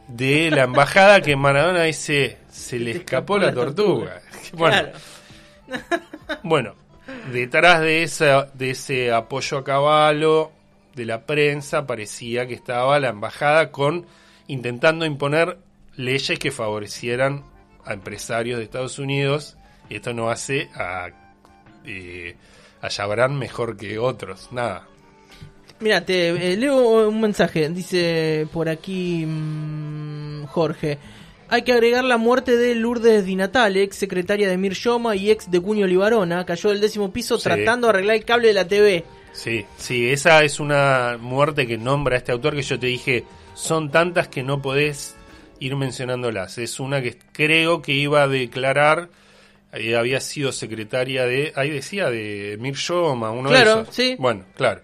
De 0.09 0.51
la 0.51 0.65
embajada 0.65 1.23
que 1.23 1.35
Maradona 1.35 1.85
dice, 1.85 2.37
se 2.51 2.79
le 2.79 2.91
escapó 2.91 3.39
la 3.39 3.53
tortuga. 3.53 4.21
Bueno, 4.53 4.93
bueno, 6.43 6.75
detrás 7.33 7.81
de, 7.81 8.03
esa, 8.03 8.45
de 8.55 8.71
ese 8.71 9.11
apoyo 9.11 9.59
a 9.59 9.65
caballo 9.65 10.53
de 10.95 11.07
la 11.07 11.27
prensa 11.27 11.87
parecía 11.87 12.47
que 12.47 12.55
estaba 12.55 13.01
la 13.01 13.09
embajada 13.09 13.73
con 13.73 14.07
intentando 14.47 15.05
imponer 15.05 15.59
leyes 15.97 16.39
que 16.39 16.51
favorecieran 16.51 17.45
a 17.85 17.95
empresarios 17.95 18.59
de 18.59 18.65
Estados 18.65 18.99
Unidos. 18.99 19.57
Y 19.89 19.97
esto 19.97 20.13
no 20.13 20.31
hace 20.31 20.71
a, 20.75 21.11
eh, 21.85 22.37
a 22.81 22.91
Jabran 22.91 23.37
mejor 23.39 23.77
que 23.77 23.99
otros, 23.99 24.49
nada. 24.53 24.87
Mira, 25.81 26.05
te 26.05 26.29
eh, 26.53 26.57
leo 26.57 27.09
un 27.09 27.21
mensaje. 27.21 27.69
Dice 27.69 28.47
por 28.53 28.69
aquí 28.69 29.25
mm, 29.27 30.45
Jorge. 30.47 30.99
Hay 31.49 31.63
que 31.63 31.73
agregar 31.73 32.05
la 32.05 32.17
muerte 32.17 32.57
de 32.57 32.75
Lourdes 32.75 33.27
Di 33.27 33.37
Natale, 33.37 33.83
ex 33.83 33.97
secretaria 33.97 34.49
de 34.49 34.57
Mir 34.57 34.73
Yoma 34.75 35.15
y 35.15 35.31
ex 35.31 35.51
de 35.51 35.61
Cunio 35.61 35.87
Libarona. 35.87 36.45
Cayó 36.47 36.71
del 36.71 36.81
décimo 36.81 37.13
piso 37.13 37.37
Sí. 37.39 37.45
tratando 37.45 37.87
de 37.87 37.91
arreglar 37.91 38.17
el 38.17 38.25
cable 38.25 38.49
de 38.49 38.55
la 38.55 38.67
TV. 38.67 39.05
Sí, 39.33 39.65
sí, 39.77 40.09
esa 40.11 40.43
es 40.45 40.59
una 40.61 41.19
muerte 41.21 41.67
que 41.67 41.77
nombra 41.77 42.17
este 42.17 42.33
autor 42.33 42.55
que 42.55 42.63
yo 42.63 42.79
te 42.79 42.87
dije, 42.87 43.25
son 43.55 43.91
tantas 43.91 44.29
que 44.29 44.43
no 44.43 44.63
podés 44.63 45.17
ir 45.59 45.77
mencionándolas. 45.77 46.57
Es 46.59 46.81
una 46.81 47.03
que 47.03 47.19
creo 47.33 47.83
que 47.83 47.93
iba 47.93 48.23
a 48.23 48.29
declarar, 48.29 49.09
eh, 49.77 49.97
había 49.97 50.21
sido 50.21 50.53
secretaria 50.53 51.25
de, 51.27 51.53
ahí 51.57 51.71
decía, 51.71 52.11
de 52.11 52.57
Mir 52.61 52.75
Yoma, 52.75 53.31
uno 53.31 53.49
Claro, 53.51 53.77
de 53.77 53.83
esos. 53.83 53.95
sí. 53.95 54.17
Bueno, 54.19 54.45
claro. 54.57 54.81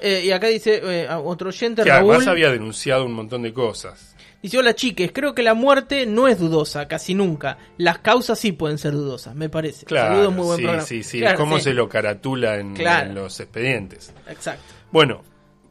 Eh, 0.00 0.22
y 0.26 0.30
acá 0.32 0.48
dice 0.48 0.80
eh, 0.84 1.08
otro 1.10 1.48
oyente, 1.48 1.82
Que 1.82 1.88
Raúl. 1.88 2.10
además 2.10 2.26
había 2.28 2.50
denunciado 2.50 3.04
un 3.06 3.12
montón 3.12 3.42
de 3.42 3.52
cosas. 3.52 4.14
Dice, 4.42 4.58
hola 4.58 4.74
chiques, 4.74 5.10
creo 5.14 5.34
que 5.34 5.42
la 5.42 5.54
muerte 5.54 6.04
no 6.04 6.28
es 6.28 6.38
dudosa, 6.38 6.86
casi 6.86 7.14
nunca. 7.14 7.56
Las 7.78 8.00
causas 8.00 8.38
sí 8.38 8.52
pueden 8.52 8.76
ser 8.76 8.92
dudosas, 8.92 9.34
me 9.34 9.48
parece. 9.48 9.86
Claro, 9.86 10.14
Saludos, 10.16 10.34
muy 10.34 10.44
buen 10.44 10.56
sí, 10.58 10.62
programa. 10.64 10.86
sí, 10.86 11.02
sí, 11.02 11.18
Claro, 11.20 11.38
cómo 11.38 11.56
sí, 11.56 11.64
se 11.64 11.72
lo 11.72 11.88
caratula 11.88 12.56
en, 12.58 12.74
Claro. 12.74 13.08
en 13.08 13.14
los 13.14 13.40
expedientes. 13.40 14.12
Exacto. 14.28 14.62
Bueno, 14.92 15.22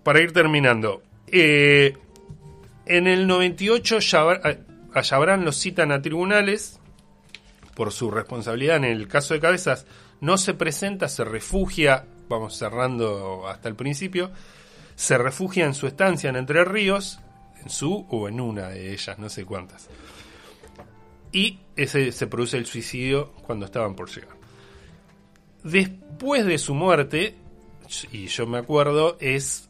para 0.01 0.21
ir 0.21 0.31
terminando. 0.31 1.03
eh, 1.27 1.93
en 2.85 3.07
el 3.07 3.27
98 3.27 3.99
Yabra- 3.99 4.41
a 4.43 4.99
a 4.99 5.03
Jabran 5.03 5.45
lo 5.45 5.51
citan 5.51 5.91
a 5.91 6.01
tribunales 6.01 6.79
por 7.75 7.91
su 7.91 8.11
responsabilidad 8.11 8.77
en 8.77 8.85
el 8.85 9.07
caso 9.07 9.33
de 9.33 9.39
Cabezas. 9.39 9.85
No 10.21 10.37
se 10.37 10.53
presenta, 10.53 11.09
se 11.09 11.23
refugia, 11.23 12.05
vamos 12.29 12.57
cerrando 12.57 13.47
hasta 13.47 13.69
el 13.69 13.75
principio, 13.75 14.31
se 14.95 15.17
refugia 15.17 15.65
en 15.65 15.73
su 15.73 15.87
estancia 15.87 16.29
en 16.29 16.35
Entre 16.35 16.63
Ríos, 16.63 17.19
en 17.61 17.69
su 17.69 18.05
o 18.09 18.27
en 18.27 18.39
una 18.39 18.69
de 18.69 18.93
ellas, 18.93 19.17
no 19.19 19.29
sé 19.29 19.45
cuántas. 19.45 19.89
Y 21.31 21.59
ese 21.75 22.11
se 22.11 22.27
produce 22.27 22.57
el 22.57 22.65
suicidio 22.65 23.33
cuando 23.45 23.65
estaban 23.65 23.95
por 23.95 24.09
llegar. 24.09 24.37
Después 25.63 26.45
de 26.45 26.57
su 26.57 26.73
muerte, 26.73 27.35
y 28.11 28.27
yo 28.27 28.45
me 28.45 28.59
acuerdo, 28.59 29.17
es 29.19 29.69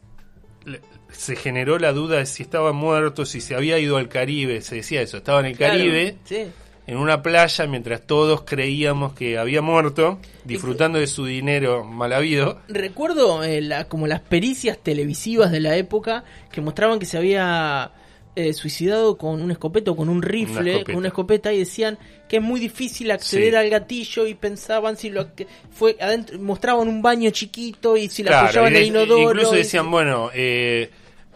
se 1.10 1.36
generó 1.36 1.78
la 1.78 1.92
duda 1.94 2.18
de 2.18 2.26
si 2.26 2.44
estaba 2.44 2.74
muerto, 2.74 3.26
si 3.26 3.42
se 3.42 3.56
había 3.56 3.80
ido 3.80 3.98
al 3.98 4.10
Caribe, 4.10 4.62
se 4.62 4.76
decía 4.76 5.02
eso, 5.02 5.18
estaba 5.18 5.40
en 5.42 5.48
el 5.48 5.58
Claro, 5.58 5.74
Caribe, 5.74 6.18
sí. 6.24 6.48
En 6.86 6.98
una 6.98 7.22
playa, 7.22 7.66
mientras 7.68 8.02
todos 8.06 8.42
creíamos 8.44 9.14
que 9.14 9.38
había 9.38 9.62
muerto, 9.62 10.20
disfrutando 10.44 11.00
de 11.00 11.08
su 11.08 11.26
dinero 11.26 11.84
mal 11.86 12.12
habido. 12.14 12.60
Recuerdo 12.68 13.44
eh, 13.44 13.62
la- 13.62 13.86
como 13.88 14.06
las 14.08 14.20
pericias 14.22 14.78
televisivas 14.78 15.52
de 15.52 15.60
la 15.62 15.76
época 15.78 16.24
que 16.52 16.60
mostraban 16.62 17.00
que 17.00 17.06
se 17.06 17.18
había 17.18 17.92
eh, 18.36 18.52
suicidado 18.54 19.16
con 19.18 19.42
un 19.44 19.52
escopeto, 19.52 19.96
con 19.96 20.10
un 20.10 20.22
rifle, 20.24 20.72
escopeta. 20.72 20.86
con 20.86 20.96
una 20.96 21.08
escopeta 21.10 21.54
y 21.54 21.60
decían 21.60 22.00
que 22.28 22.38
es 22.38 22.42
muy 22.42 22.60
difícil 22.60 23.12
acceder 23.12 23.52
Sí. 23.52 23.56
al 23.58 23.70
gatillo 23.70 24.26
y 24.26 24.34
pensaban 24.34 24.98
si 24.98 25.12
lo 25.12 25.36
que 25.36 25.46
fue 25.72 25.96
adentro 26.02 26.40
mostraban 26.40 26.88
un 26.88 27.02
baño 27.04 27.30
chiquito 27.30 27.96
y 27.96 28.10
si 28.10 28.24
la 28.24 28.32
Claro, 28.32 28.46
apoyaban 28.48 28.68
en 28.70 28.74
de- 28.74 28.80
el 28.82 28.88
inodoro. 28.88 29.30
incluso 29.30 29.54
y- 29.54 29.60
decían, 29.60 29.92
bueno, 29.92 30.32
eh, 30.34 30.90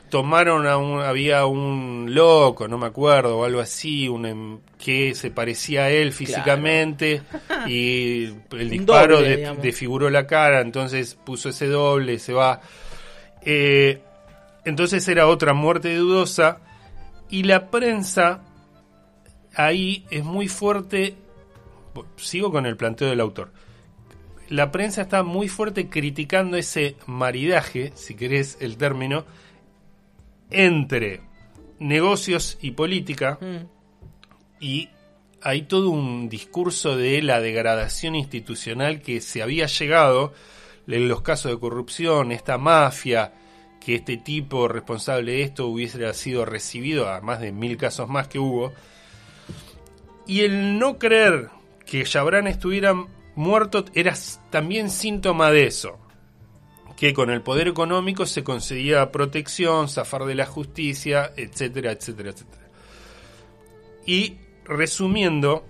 tomaron 0.09 0.65
a 0.65 0.77
un, 0.77 0.99
había 1.01 1.45
un 1.45 2.07
loco, 2.09 2.67
no 2.67 2.77
me 2.79 2.87
acuerdo, 2.87 3.37
o 3.39 3.43
algo 3.45 3.59
así, 3.59 4.07
un 4.09 4.25
em- 4.25 4.59
que 4.77 5.15
se 5.15 5.31
parecía 5.31 5.83
a 5.85 5.89
él 5.89 6.11
físicamente 6.13 7.21
y 7.67 8.25
el 8.51 8.69
disparo 8.69 9.17
doble, 9.17 9.37
de- 9.37 9.55
desfiguró 9.61 10.09
la 10.09 10.27
cara, 10.27 10.61
entonces 10.61 11.15
puso 11.15 11.49
ese 11.49 11.67
doble, 11.67 12.19
se 12.19 12.33
va. 12.33 12.61
Eh, 13.41 14.01
entonces 14.65 15.07
era 15.07 15.27
otra 15.27 15.53
muerte 15.53 15.95
dudosa 15.95 16.59
y 17.29 17.43
la 17.43 17.69
prensa 17.71 18.43
ahí 19.55 20.05
es 20.11 20.23
muy 20.23 20.47
fuerte. 20.47 21.15
Sigo 22.17 22.51
con 22.51 22.65
el 22.65 22.77
planteo 22.77 23.09
del 23.09 23.19
autor 23.21 23.51
la 24.49 24.71
prensa 24.71 25.01
está 25.01 25.23
muy 25.23 25.49
fuerte 25.49 25.89
criticando 25.89 26.55
ese 26.55 26.95
maridaje, 27.05 27.91
si 27.95 28.15
querés 28.15 28.57
el 28.61 28.77
término, 28.77 29.25
entre 30.49 31.21
negocios 31.79 32.57
y 32.61 32.71
política 32.71 33.37
Mm. 33.41 33.76
Y 34.59 34.89
hay 35.41 35.63
todo 35.63 35.89
un 35.89 36.29
discurso 36.29 36.97
de 36.97 37.21
la 37.21 37.39
degradación 37.39 38.15
institucional 38.15 39.01
que 39.01 39.21
se 39.21 39.41
había 39.41 39.67
llegado 39.67 40.33
en 40.87 41.07
los 41.07 41.21
casos 41.21 41.51
de 41.51 41.59
corrupción, 41.59 42.31
esta 42.31 42.57
mafia, 42.57 43.33
que 43.79 43.95
este 43.95 44.17
tipo 44.17 44.67
responsable 44.67 45.33
de 45.33 45.41
esto 45.43 45.67
hubiese 45.67 46.13
sido 46.13 46.45
recibido, 46.45 47.09
a 47.09 47.21
más 47.21 47.39
de 47.39 47.51
mil 47.51 47.77
casos 47.77 48.09
más 48.09 48.27
que 48.27 48.39
hubo, 48.39 48.73
y 50.25 50.41
el 50.41 50.77
no 50.77 50.97
creer 50.97 51.49
que 51.85 52.05
Jabran 52.05 52.47
estuviera 52.47 52.93
muerto 53.35 53.85
era 53.93 54.13
también 54.49 54.89
síntoma 54.89 55.51
de 55.51 55.67
eso. 55.67 55.97
Que 56.97 57.13
con 57.13 57.29
el 57.29 57.43
poder 57.43 57.67
económico 57.67 58.25
se 58.25 58.43
conseguía 58.43 59.11
protección, 59.11 59.87
zafar 59.87 60.25
de 60.25 60.35
la 60.35 60.45
justicia, 60.47 61.31
etcétera, 61.37 61.91
etcétera, 61.91 62.31
etcétera. 62.31 62.67
Y 64.05 64.37
resumiendo 64.67 65.65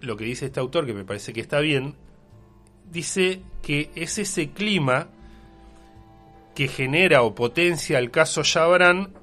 lo 0.00 0.16
que 0.16 0.24
dice 0.24 0.46
este 0.46 0.60
autor, 0.60 0.86
que 0.86 0.94
me 0.94 1.04
parece 1.04 1.32
que 1.32 1.40
está 1.40 1.60
bien, 1.60 1.94
dice 2.90 3.42
que 3.62 3.90
es 3.94 4.18
ese 4.18 4.50
clima 4.50 5.08
que 6.54 6.68
genera 6.68 7.22
o 7.22 7.34
potencia 7.34 7.98
el 7.98 8.10
caso 8.10 8.42
Jabran 8.44 9.14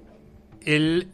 el 0.65 1.09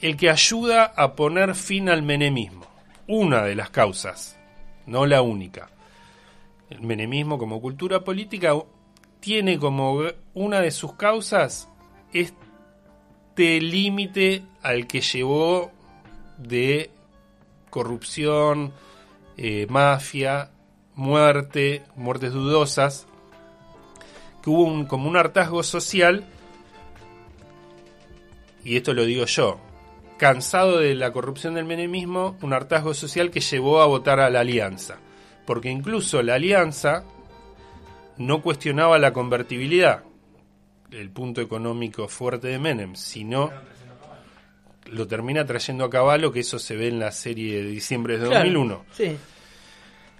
el 0.00 0.18
que 0.18 0.28
ayuda 0.28 0.84
a 0.84 1.14
poner 1.14 1.54
fin 1.54 1.88
al 1.88 2.02
menemismo. 2.02 2.66
Una 3.06 3.42
de 3.42 3.54
las 3.54 3.70
causas, 3.70 4.38
no 4.84 5.06
la 5.06 5.22
única. 5.22 5.70
El 6.68 6.82
menemismo 6.82 7.38
como 7.38 7.60
cultura 7.60 8.04
política 8.04 8.52
tiene 9.20 9.58
como 9.58 10.02
una 10.34 10.60
de 10.60 10.70
sus 10.70 10.94
causas 10.94 11.70
este 12.12 13.62
límite 13.62 14.42
al 14.60 14.86
que 14.86 15.00
llevó 15.00 15.72
de 16.38 16.90
corrupción, 17.70 18.72
eh, 19.36 19.66
mafia, 19.68 20.50
muerte, 20.94 21.82
muertes 21.96 22.32
dudosas, 22.32 23.06
que 24.42 24.50
hubo 24.50 24.64
un, 24.64 24.86
como 24.86 25.08
un 25.08 25.16
hartazgo 25.16 25.62
social, 25.62 26.24
y 28.64 28.76
esto 28.76 28.94
lo 28.94 29.04
digo 29.04 29.24
yo, 29.26 29.58
cansado 30.18 30.78
de 30.78 30.94
la 30.94 31.12
corrupción 31.12 31.54
del 31.54 31.64
menemismo, 31.64 32.36
un 32.42 32.52
hartazgo 32.52 32.94
social 32.94 33.30
que 33.30 33.40
llevó 33.40 33.80
a 33.82 33.86
votar 33.86 34.20
a 34.20 34.30
la 34.30 34.40
alianza. 34.40 34.98
Porque 35.46 35.70
incluso 35.70 36.22
la 36.22 36.34
alianza 36.34 37.04
no 38.16 38.40
cuestionaba 38.40 38.98
la 38.98 39.12
convertibilidad, 39.12 40.04
el 40.90 41.10
punto 41.10 41.40
económico 41.40 42.08
fuerte 42.08 42.48
de 42.48 42.58
Menem, 42.58 42.94
sino 42.94 43.50
lo 44.86 45.06
termina 45.06 45.44
trayendo 45.46 45.84
a 45.84 45.90
caballo, 45.90 46.32
que 46.32 46.40
eso 46.40 46.58
se 46.58 46.76
ve 46.76 46.88
en 46.88 46.98
la 46.98 47.10
serie 47.12 47.62
de 47.62 47.70
diciembre 47.70 48.14
de 48.18 48.26
Claro, 48.26 48.40
2001. 48.44 48.84
Sí. 48.96 49.16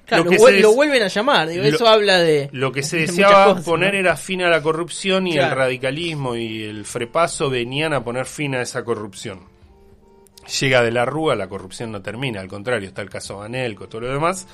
Claro, 0.07 0.25
Lo 0.25 0.31
que 0.31 0.39
se 0.39 0.61
lo 0.61 0.75
vuelven 0.75 1.03
a 1.03 1.09
llamar. 1.09 1.49
digo, 1.49 1.63
Lo- 1.63 1.69
eso 1.69 1.89
habla 1.89 2.19
de. 2.19 2.51
Lo 2.53 2.73
que 2.73 2.83
se 2.83 2.97
de 2.97 3.03
deseaba 3.07 3.47
cosas, 3.47 3.65
poner 3.65 3.95
¿no? 3.95 4.01
era 4.01 4.17
fin 4.17 4.43
a 4.43 4.51
la 4.51 4.61
corrupción 4.63 5.27
y 5.27 5.37
el 5.39 5.51
radicalismo 5.51 6.37
y 6.37 6.63
el 6.63 6.85
frepaso 6.85 7.49
venían 7.49 7.95
a 7.95 8.05
poner 8.05 8.27
fin 8.27 8.55
a 8.55 8.61
esa 8.63 8.85
corrupción. 8.85 9.41
Llega 10.61 10.83
de 10.83 10.91
la 10.91 11.07
Rúa, 11.07 11.35
la 11.37 11.49
corrupción 11.49 11.91
no 11.91 12.03
termina, 12.03 12.41
al 12.41 12.49
contrario, 12.49 12.89
está 12.89 13.01
el 13.01 13.09
caso 13.09 13.41
Anelco, 13.43 13.89
todo 13.89 14.03
lo 14.03 14.13
demás. 14.13 14.47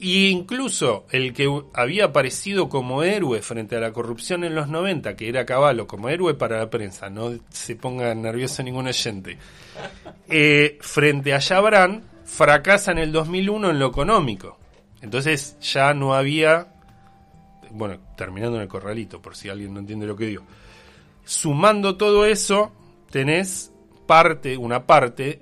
Y 0.00 0.28
incluso 0.28 1.06
el 1.10 1.32
que 1.32 1.48
había 1.74 2.04
aparecido 2.06 2.68
como 2.68 3.02
héroe 3.02 3.42
frente 3.42 3.74
a 3.76 3.80
la 3.80 3.92
corrupción 3.92 4.44
en 4.44 4.54
los 4.54 4.68
90, 4.68 5.16
que 5.16 5.28
era 5.28 5.44
Caballo, 5.44 5.88
como 5.88 6.08
héroe 6.08 6.34
para 6.34 6.58
la 6.58 6.70
prensa, 6.70 7.10
no 7.10 7.32
se 7.50 7.74
ponga 7.74 8.14
nervioso 8.14 8.62
ningún 8.62 8.86
oyente, 8.86 9.38
eh, 10.28 10.78
frente 10.80 11.34
a 11.34 11.40
Chabran, 11.40 12.04
fracasa 12.24 12.92
en 12.92 12.98
el 12.98 13.10
2001 13.10 13.70
en 13.70 13.78
lo 13.80 13.86
económico. 13.88 14.56
Entonces 15.02 15.56
ya 15.60 15.92
no 15.94 16.14
había, 16.14 16.68
bueno, 17.72 17.98
terminando 18.16 18.56
en 18.56 18.62
el 18.62 18.68
corralito, 18.68 19.20
por 19.20 19.34
si 19.34 19.48
alguien 19.48 19.74
no 19.74 19.80
entiende 19.80 20.06
lo 20.06 20.14
que 20.16 20.26
digo. 20.26 20.44
Sumando 21.24 21.96
todo 21.96 22.24
eso, 22.24 22.70
tenés 23.10 23.72
parte, 24.06 24.56
una 24.56 24.86
parte, 24.86 25.40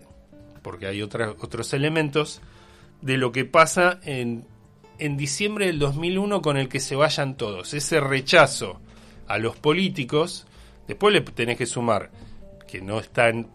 porque 0.63 0.87
hay 0.87 1.03
otra- 1.03 1.35
otros 1.41 1.73
elementos, 1.75 2.41
de 3.07 3.17
lo 3.19 3.31
que 3.31 3.45
pasa 3.45 4.01
en, 4.03 4.45
en 4.99 5.17
diciembre 5.17 5.67
del 5.67 5.79
2001 5.79 6.43
con 6.43 6.57
el 6.57 6.69
que 6.69 6.81
se 6.81 6.97
vayan 6.97 7.37
todos. 7.37 7.73
Ese 7.73 8.01
rechazo 8.01 8.81
a 9.29 9.39
los 9.39 9.57
políticos, 9.57 10.45
después 10.89 11.15
le 11.15 11.21
tenés 11.21 11.57
que 11.57 11.67
sumar, 11.67 12.11
que 12.67 12.81
no 12.81 12.99
están 12.99 13.49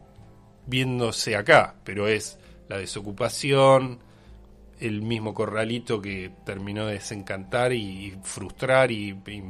viéndose 0.67 1.35
acá, 1.35 1.75
pero 1.83 2.07
es 2.07 2.39
la 2.69 2.77
desocupación, 2.77 3.99
el 4.79 5.01
mismo 5.01 5.33
corralito 5.33 6.01
que 6.01 6.31
terminó 6.45 6.85
de 6.85 6.93
desencantar 6.93 7.73
y 7.73 8.15
frustrar 8.23 8.89
y, 8.89 9.09
y 9.27 9.43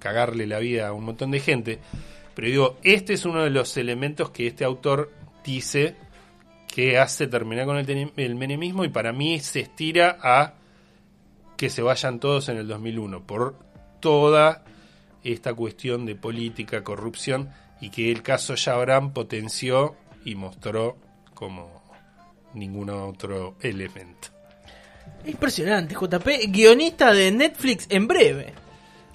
cagarle 0.00 0.48
la 0.48 0.58
vida 0.58 0.88
a 0.88 0.92
un 0.92 1.04
montón 1.04 1.30
de 1.30 1.38
gente. 1.38 1.78
Pero 2.34 2.48
digo, 2.48 2.78
este 2.82 3.12
es 3.12 3.24
uno 3.24 3.44
de 3.44 3.50
los 3.50 3.76
elementos 3.76 4.30
que 4.30 4.48
este 4.48 4.64
autor 4.64 5.12
dice 5.44 5.94
que 6.78 6.96
hace 6.96 7.26
terminar 7.26 7.66
con 7.66 7.76
el, 7.76 8.12
el 8.16 8.34
menemismo 8.36 8.84
y 8.84 8.88
para 8.88 9.12
mí 9.12 9.40
se 9.40 9.58
estira 9.58 10.16
a 10.22 10.54
que 11.56 11.70
se 11.70 11.82
vayan 11.82 12.20
todos 12.20 12.48
en 12.50 12.56
el 12.56 12.68
2001 12.68 13.26
por 13.26 13.58
toda 13.98 14.62
esta 15.24 15.54
cuestión 15.54 16.06
de 16.06 16.14
política, 16.14 16.84
corrupción 16.84 17.50
y 17.80 17.90
que 17.90 18.12
el 18.12 18.22
caso 18.22 18.54
Chabran 18.54 19.12
potenció 19.12 19.96
y 20.24 20.36
mostró 20.36 20.96
como 21.34 21.82
ningún 22.54 22.90
otro 22.90 23.56
elemento. 23.60 24.28
Impresionante, 25.26 25.96
JP. 25.96 26.28
Guionista 26.46 27.12
de 27.12 27.32
Netflix 27.32 27.88
en 27.90 28.06
breve. 28.06 28.54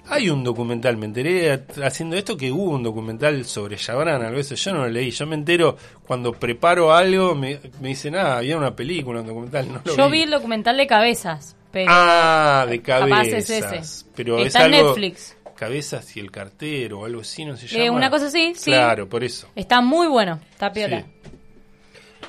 Hay 0.06 0.28
un 0.28 0.44
documental, 0.44 0.96
me 0.98 1.06
enteré 1.06 1.64
haciendo 1.82 2.14
esto 2.16 2.36
que 2.36 2.52
hubo 2.52 2.72
un 2.72 2.82
documental 2.82 3.44
sobre 3.46 3.76
Chabran, 3.76 4.22
algo 4.22 4.38
eso, 4.38 4.54
yo 4.54 4.72
no 4.72 4.80
lo 4.80 4.88
leí, 4.90 5.10
yo 5.10 5.26
me 5.26 5.34
entero 5.34 5.76
cuando 6.06 6.32
preparo 6.32 6.92
algo, 6.92 7.34
me, 7.34 7.58
me 7.80 7.88
dicen, 7.88 8.14
ah, 8.16 8.36
había 8.36 8.56
una 8.58 8.76
película, 8.76 9.20
un 9.22 9.26
documental, 9.26 9.72
no 9.72 9.80
lo 9.84 9.96
Yo 9.96 10.10
vi 10.10 10.22
el 10.22 10.30
documental 10.30 10.76
de 10.76 10.86
cabezas, 10.86 11.56
pero 11.72 11.86
Ah, 11.90 12.66
de 12.68 12.82
capaz 12.82 13.08
cabezas. 13.08 13.50
es 13.50 13.64
ese. 13.64 14.06
Pero 14.14 14.38
Está 14.40 14.60
es 14.60 14.66
en 14.66 14.74
algo, 14.74 14.88
Netflix. 14.90 15.36
Cabezas 15.56 16.16
y 16.16 16.20
el 16.20 16.30
cartero 16.30 17.00
o 17.00 17.04
algo 17.06 17.22
así, 17.22 17.44
no 17.46 17.56
se 17.56 17.66
Eh, 17.66 17.84
llama. 17.86 17.96
una 17.96 18.10
cosa 18.10 18.26
así, 18.26 18.52
sí. 18.56 18.70
Claro, 18.72 19.08
por 19.08 19.24
eso. 19.24 19.48
está 19.56 19.80
muy 19.80 20.06
bueno, 20.08 20.38
está 20.50 20.70
piola. 20.72 21.00
Sí. 21.00 21.30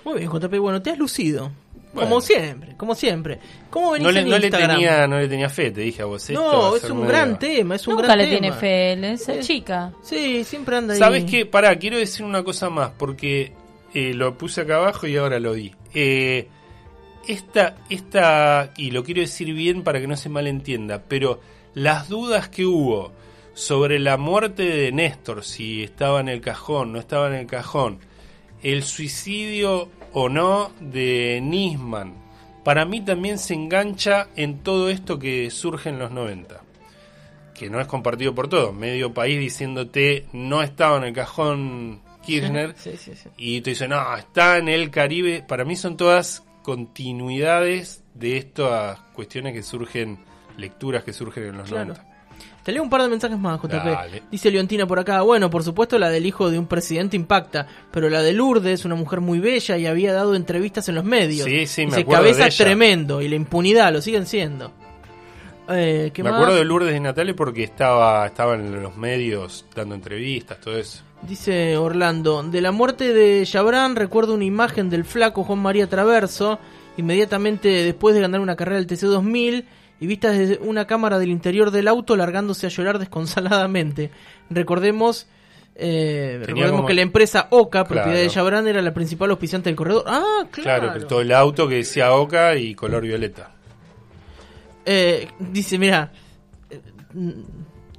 Muy 0.06 0.20
bien, 0.20 0.30
JP. 0.32 0.60
Bueno, 0.60 0.82
te 0.82 0.92
has 0.92 0.98
lucido. 0.98 1.52
Bueno. 1.96 2.10
Como 2.10 2.22
siempre, 2.22 2.76
como 2.76 2.94
siempre. 2.96 3.40
¿Cómo 3.70 3.92
venís 3.92 4.06
No 4.06 4.12
le, 4.12 4.20
en 4.22 4.30
no 4.30 4.38
le 4.38 4.46
Instagram? 4.48 4.72
tenía, 4.76 5.08
no 5.08 5.18
le 5.20 5.28
tenía 5.28 5.50
fe, 5.50 5.72
te 5.72 5.82
dije 5.82 6.02
a 6.02 6.06
vos. 6.06 6.30
esto 6.30 6.42
no, 6.42 6.76
es 6.76 6.84
un 6.84 6.98
medio- 6.98 7.08
gran 7.10 7.40
tema, 7.40 7.76
es 7.76 7.88
un 7.88 7.94
Nunca 7.96 8.06
gran 8.08 8.18
le 8.20 8.26
tema. 8.28 8.40
tiene 8.40 8.56
fe, 8.56 9.14
esa 9.14 9.34
Sí. 9.36 9.40
chica. 9.42 9.94
Sí, 10.04 10.44
siempre 10.44 10.76
anda 10.78 10.94
ahí. 10.94 11.00
¿Sabes 11.00 11.24
qué? 11.26 11.46
Pará, 11.46 11.76
quiero 11.78 11.98
decir 11.98 12.26
una 12.26 12.44
cosa 12.44 12.70
más, 12.70 12.92
porque 12.98 13.54
eh, 13.94 14.14
lo 14.14 14.38
puse 14.38 14.62
acá 14.62 14.76
abajo 14.76 15.08
y 15.08 15.16
ahora 15.18 15.40
lo 15.40 15.54
di. 15.54 15.74
Eh, 15.94 16.48
esta, 17.28 17.76
esta, 17.90 18.72
y 18.78 18.92
lo 18.92 19.04
quiero 19.04 19.22
decir 19.22 19.54
bien 19.54 19.84
para 19.84 20.00
que 20.00 20.08
no 20.08 20.16
se 20.18 20.30
malentienda, 20.30 21.02
pero 21.08 21.40
las 21.74 22.08
dudas 22.10 22.50
que 22.50 22.66
hubo 22.66 23.12
sobre 23.54 24.00
la 24.00 24.18
muerte 24.18 24.64
de 24.64 24.92
Néstor, 24.92 25.44
si 25.44 25.82
estaba 25.84 26.20
en 26.20 26.28
el 26.30 26.42
cajón, 26.42 26.92
no 26.92 27.00
estaba 27.00 27.28
en 27.28 27.36
el 27.36 27.48
cajón, 27.48 28.00
el 28.62 28.84
suicidio 28.84 29.90
o 30.16 30.30
no 30.30 30.72
de 30.80 31.40
Nisman, 31.44 32.14
para 32.64 32.84
mí 32.86 33.02
también 33.02 33.38
se 33.38 33.54
engancha 33.54 34.28
en 34.36 34.64
todo 34.64 34.90
esto 34.90 35.20
que 35.20 35.52
surge 35.52 35.90
en 35.90 36.00
los 36.00 36.10
90 36.10 36.62
que 37.54 37.70
no 37.70 37.80
es 37.80 37.88
compartido 37.88 38.36
por 38.36 38.50
todos. 38.50 38.74
Medio 38.74 39.14
país 39.14 39.40
diciéndote 39.40 40.26
no 40.34 40.62
estaba 40.64 40.98
en 40.98 41.04
el 41.06 41.14
cajón 41.14 42.02
Kirchner 42.26 42.74
Sí, 42.78 42.98
sí, 42.98 43.14
sí. 43.16 43.30
y 43.38 43.62
te 43.62 43.70
dicen 43.70 43.92
no, 43.92 44.18
está 44.18 44.58
en 44.58 44.68
el 44.68 44.90
Caribe. 44.90 45.42
Para 45.48 45.64
mí 45.64 45.76
son 45.78 45.96
todas 45.96 46.44
continuidades 46.64 48.04
de 48.14 48.38
estas 48.38 49.00
cuestiones 49.14 49.54
que 49.54 49.64
surgen, 49.64 50.20
lecturas 50.58 51.04
que 51.04 51.14
surgen 51.14 51.44
en 51.46 51.58
los 51.58 51.70
Claro. 51.70 51.94
90. 51.94 52.15
Te 52.64 52.72
leo 52.72 52.82
un 52.82 52.90
par 52.90 53.04
de 53.04 53.10
mensajes 53.10 53.38
más, 53.38 53.62
JP. 53.62 53.72
Dale. 53.74 54.24
Dice 54.32 54.50
Leontina 54.50 54.88
por 54.88 54.98
acá, 54.98 55.22
bueno, 55.22 55.52
por 55.52 55.64
supuesto 55.64 56.00
la 56.00 56.10
del 56.10 56.26
hijo 56.26 56.50
de 56.50 56.58
un 56.58 56.66
presidente 56.66 57.16
impacta, 57.16 57.68
pero 57.92 58.10
la 58.10 58.24
de 58.24 58.34
Lourdes, 58.34 58.86
una 58.86 58.96
mujer 58.96 59.22
muy 59.22 59.40
bella 59.40 59.78
y 59.78 59.86
había 59.86 60.14
dado 60.14 60.34
entrevistas 60.34 60.90
en 60.90 60.96
los 60.96 61.04
medios. 61.04 61.46
Sí, 61.46 61.68
sí, 61.68 61.82
me 61.82 61.88
Dice, 61.92 62.02
acuerdo 62.02 62.24
cabeza 62.24 62.44
de 62.44 62.48
ella. 62.50 62.58
tremendo 62.66 63.22
y 63.22 63.28
la 63.28 63.36
impunidad 63.36 63.94
lo 63.94 64.02
siguen 64.02 64.26
siendo. 64.26 64.72
Eh, 65.70 66.12
¿qué 66.14 66.22
Me 66.24 66.30
más? 66.30 66.40
acuerdo 66.40 66.58
de 66.60 66.66
Lourdes 66.66 66.96
y 66.96 67.00
Natalia 67.00 67.36
porque 67.36 67.64
estaba, 67.64 68.26
estaba 68.28 68.54
en 68.56 68.82
los 68.84 68.96
medios 68.98 69.66
dando 69.76 69.96
entrevistas, 69.96 70.60
todo 70.60 70.78
eso. 70.78 71.04
Dice 71.24 71.76
Orlando, 71.78 72.44
de 72.44 72.62
la 72.62 72.72
muerte 72.72 73.14
de 73.14 73.44
Chabran 73.46 73.96
recuerdo 73.96 74.34
una 74.36 74.44
imagen 74.44 74.90
del 74.92 75.06
flaco 75.06 75.44
Juan 75.44 75.60
María 75.60 75.88
Traverso, 75.88 76.60
inmediatamente 76.98 77.68
después 77.84 78.14
de 78.14 78.22
ganar 78.22 78.42
una 78.42 78.56
carrera 78.56 78.78
del 78.78 78.88
TC2000 78.88 79.66
y 80.00 80.08
vista 80.08 80.32
desde 80.32 80.58
una 80.60 80.86
cámara 80.88 81.20
del 81.20 81.30
interior 81.30 81.72
del 81.72 81.88
auto 81.88 82.16
largándose 82.16 82.66
a 82.66 82.70
llorar 82.70 83.00
desconsoladamente. 83.00 84.12
Recordemos, 84.50 85.28
eh, 85.76 86.38
recordemos 86.42 86.72
como- 86.78 86.88
que 86.88 86.94
la 86.94 87.02
empresa 87.02 87.48
OCA, 87.50 87.84
propiedad 87.86 88.06
Claro. 88.08 88.20
de 88.20 88.30
Chabran, 88.30 88.68
era 88.68 88.82
la 88.82 88.94
principal 88.94 89.30
auspiciante 89.32 89.70
del 89.70 89.76
corredor. 89.78 90.04
Ah, 90.08 90.46
claro. 90.52 90.80
Claro, 90.82 90.94
pero 90.94 91.08
todo 91.08 91.22
el 91.22 91.32
auto 91.32 91.68
que 91.68 91.76
decía 91.76 92.14
Oca 92.14 92.56
y 92.56 92.76
color 92.76 93.04
violeta. 93.04 93.52
Eh, 94.86 95.28
dice, 95.40 95.78
mira, 95.80 96.12
eh, 96.70 96.80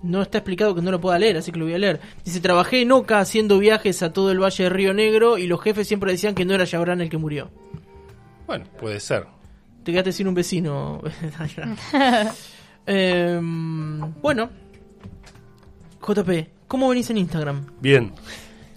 no 0.02 0.22
está 0.22 0.38
explicado 0.38 0.74
que 0.74 0.82
no 0.82 0.90
lo 0.90 1.00
pueda 1.00 1.18
leer, 1.18 1.36
así 1.38 1.50
que 1.50 1.58
lo 1.58 1.64
voy 1.64 1.74
a 1.74 1.78
leer. 1.78 2.00
Dice, 2.24 2.40
trabajé 2.40 2.82
en 2.82 2.92
Oca 2.92 3.18
haciendo 3.18 3.58
viajes 3.58 4.02
a 4.02 4.12
todo 4.12 4.30
el 4.30 4.40
Valle 4.40 4.64
de 4.64 4.70
Río 4.70 4.94
Negro 4.94 5.36
y 5.38 5.46
los 5.46 5.60
jefes 5.60 5.88
siempre 5.88 6.12
decían 6.12 6.34
que 6.34 6.44
no 6.44 6.54
era 6.54 6.64
Chabran 6.66 7.00
el 7.00 7.08
que 7.08 7.16
murió. 7.18 7.50
Bueno, 8.46 8.64
puede 8.78 9.00
ser. 9.00 9.26
Te 9.86 9.92
quedaste 9.92 10.10
sin 10.10 10.26
un 10.26 10.34
vecino. 10.34 11.00
Em, 12.88 14.00
bueno, 14.20 14.48
JP, 16.00 16.30
¿cómo 16.68 16.88
venís 16.88 17.10
en 17.10 17.18
Instagram? 17.18 17.66
Bien, 17.80 18.12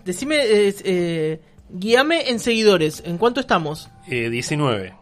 Decime, 0.03 0.37
eh, 0.37 0.75
eh, 0.83 1.41
guíame 1.69 2.29
en 2.29 2.39
seguidores. 2.39 3.03
¿En 3.05 3.17
cuánto 3.19 3.39
estamos? 3.39 3.89
eh, 4.07 4.29
19. 4.29 4.93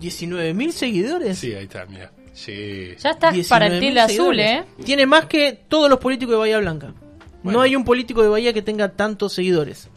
¿19.000 0.00 0.70
seguidores? 0.70 1.38
Sí, 1.38 1.54
ahí 1.54 1.64
está, 1.64 1.86
mira. 1.86 2.12
Sí. 2.32 2.94
Ya 2.98 3.10
estás 3.10 3.48
para 3.48 3.66
el 3.66 3.74
19.000 3.74 3.80
tilde 3.80 4.00
azul. 4.00 4.40
¿eh? 4.40 4.64
Tiene 4.84 5.06
más 5.06 5.26
que 5.26 5.52
todos 5.68 5.90
los 5.90 5.98
políticos 5.98 6.32
de 6.34 6.38
Bahía 6.38 6.58
Blanca. 6.58 6.94
Bueno. 7.42 7.58
No 7.58 7.62
hay 7.62 7.74
un 7.74 7.84
político 7.84 8.22
de 8.22 8.28
Bahía 8.28 8.52
que 8.52 8.62
tenga 8.62 8.90
tantos 8.92 9.32
seguidores. 9.32 9.88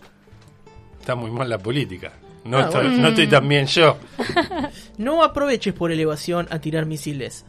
Está 1.00 1.16
muy 1.16 1.30
mal 1.32 1.50
la 1.50 1.60
política. 1.60 2.14
No, 2.46 2.58
Ah, 2.58 2.62
estoy, 2.64 2.84
bueno. 2.88 3.02
no 3.04 3.08
estoy 3.10 3.28
tan 3.28 3.48
bien 3.48 3.66
yo. 3.68 3.98
No 4.98 5.24
aproveches 5.24 5.74
por 5.74 5.92
elevación 5.92 6.48
a 6.52 6.60
tirar 6.60 6.86
misiles. 6.86 7.46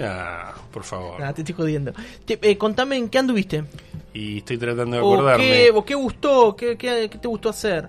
Ah, 0.00 0.54
por 0.72 0.84
favor. 0.84 1.18
Nada, 1.20 1.32
te 1.34 1.42
estoy 1.42 1.54
jodiendo. 1.54 1.92
Te- 2.24 2.38
eh, 2.42 2.56
contame 2.58 2.96
en 2.96 3.08
qué 3.08 3.18
anduviste. 3.18 3.64
Y 4.12 4.38
estoy 4.38 4.58
tratando 4.58 4.96
de 4.96 5.02
¿O 5.02 5.12
acordarme. 5.14 5.44
qué, 5.44 5.70
o 5.74 5.84
qué 5.84 5.94
gustó? 5.94 6.56
¿Qué, 6.56 6.76
qué, 6.76 7.08
qué 7.10 7.18
te 7.18 7.28
gustó 7.28 7.48
hacer? 7.50 7.88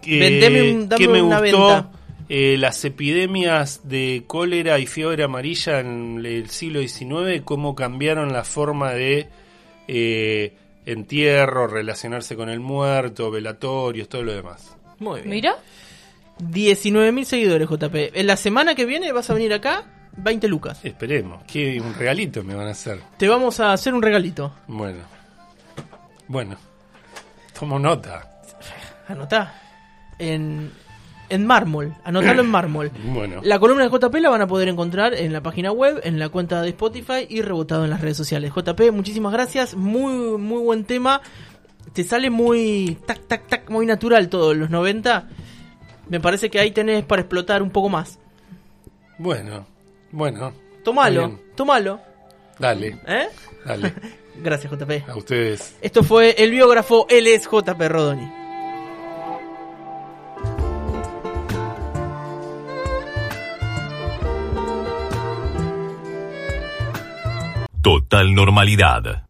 que, 0.00 0.18
Vendeme 0.18 0.72
un- 0.72 0.88
dame 0.88 1.00
que 1.04 1.08
me 1.12 1.22
una 1.22 1.40
gustó 1.40 1.66
venta. 1.66 1.90
eh, 2.28 2.56
las 2.58 2.84
epidemias 2.84 3.80
de 3.88 4.24
cólera 4.26 4.78
y 4.78 4.86
fiebre 4.86 5.22
amarilla 5.24 5.80
en 5.80 6.20
el 6.24 6.48
siglo 6.50 6.80
XIX, 6.80 7.42
cómo 7.44 7.74
cambiaron 7.74 8.32
la 8.32 8.44
forma 8.44 8.92
de 8.92 9.28
eh, 9.88 10.54
entierro, 10.86 11.66
relacionarse 11.68 12.34
con 12.36 12.48
el 12.48 12.60
muerto, 12.60 13.30
velatorios, 13.30 14.08
todo 14.08 14.22
lo 14.24 14.32
demás. 14.32 14.76
Muy 15.02 15.20
bien. 15.20 15.30
Mira, 15.30 15.56
19.000 16.40 17.24
seguidores, 17.24 17.68
JP. 17.68 18.16
En 18.16 18.26
la 18.26 18.36
semana 18.36 18.74
que 18.74 18.84
viene 18.86 19.12
vas 19.12 19.28
a 19.30 19.34
venir 19.34 19.52
acá, 19.52 19.84
20 20.16 20.48
lucas. 20.48 20.80
Esperemos, 20.84 21.42
que 21.44 21.80
un 21.80 21.94
regalito 21.94 22.42
me 22.42 22.54
van 22.54 22.68
a 22.68 22.70
hacer. 22.70 23.00
Te 23.18 23.28
vamos 23.28 23.60
a 23.60 23.72
hacer 23.72 23.94
un 23.94 24.02
regalito. 24.02 24.52
Bueno, 24.66 25.00
bueno, 26.28 26.56
Tomo 27.58 27.78
nota. 27.78 28.28
Anotá. 29.06 29.54
En, 30.18 30.70
en 31.28 31.46
mármol. 31.46 31.94
Anotalo 32.04 32.42
en 32.42 32.50
mármol. 32.50 32.90
Bueno. 33.04 33.40
La 33.44 33.58
columna 33.58 33.84
de 33.84 33.90
JP 33.90 34.14
la 34.16 34.30
van 34.30 34.42
a 34.42 34.46
poder 34.46 34.68
encontrar 34.68 35.14
en 35.14 35.32
la 35.32 35.42
página 35.42 35.70
web, 35.70 36.00
en 36.02 36.18
la 36.18 36.28
cuenta 36.28 36.62
de 36.62 36.70
Spotify 36.70 37.26
y 37.28 37.42
rebotado 37.42 37.84
en 37.84 37.90
las 37.90 38.00
redes 38.00 38.16
sociales. 38.16 38.52
JP, 38.52 38.90
muchísimas 38.92 39.32
gracias. 39.32 39.74
Muy, 39.74 40.38
muy 40.38 40.62
buen 40.62 40.84
tema. 40.84 41.20
Te 41.92 42.04
sale 42.04 42.30
muy 42.30 42.96
tac, 43.06 43.26
tac, 43.26 43.46
tac, 43.48 43.70
muy 43.70 43.84
natural 43.86 44.28
todo 44.28 44.52
en 44.52 44.60
los 44.60 44.70
90. 44.70 45.28
Me 46.08 46.20
parece 46.20 46.50
que 46.50 46.58
ahí 46.58 46.70
tenés 46.70 47.04
para 47.04 47.22
explotar 47.22 47.62
un 47.62 47.70
poco 47.70 47.88
más. 47.88 48.18
Bueno, 49.18 49.66
bueno. 50.10 50.52
Tomalo, 50.84 51.28
Bien. 51.28 51.40
tomalo. 51.54 52.00
Dale, 52.58 52.98
¿Eh? 53.06 53.28
dale. 53.64 53.94
Gracias, 54.42 54.72
JP. 54.72 55.08
A 55.08 55.16
ustedes. 55.16 55.76
Esto 55.82 56.02
fue 56.02 56.34
el 56.42 56.50
biógrafo, 56.50 57.06
él 57.10 57.26
es 57.26 57.44
JP 57.46 57.80
Rodoni. 57.88 58.28
Total 67.82 68.32
normalidad. 68.34 69.20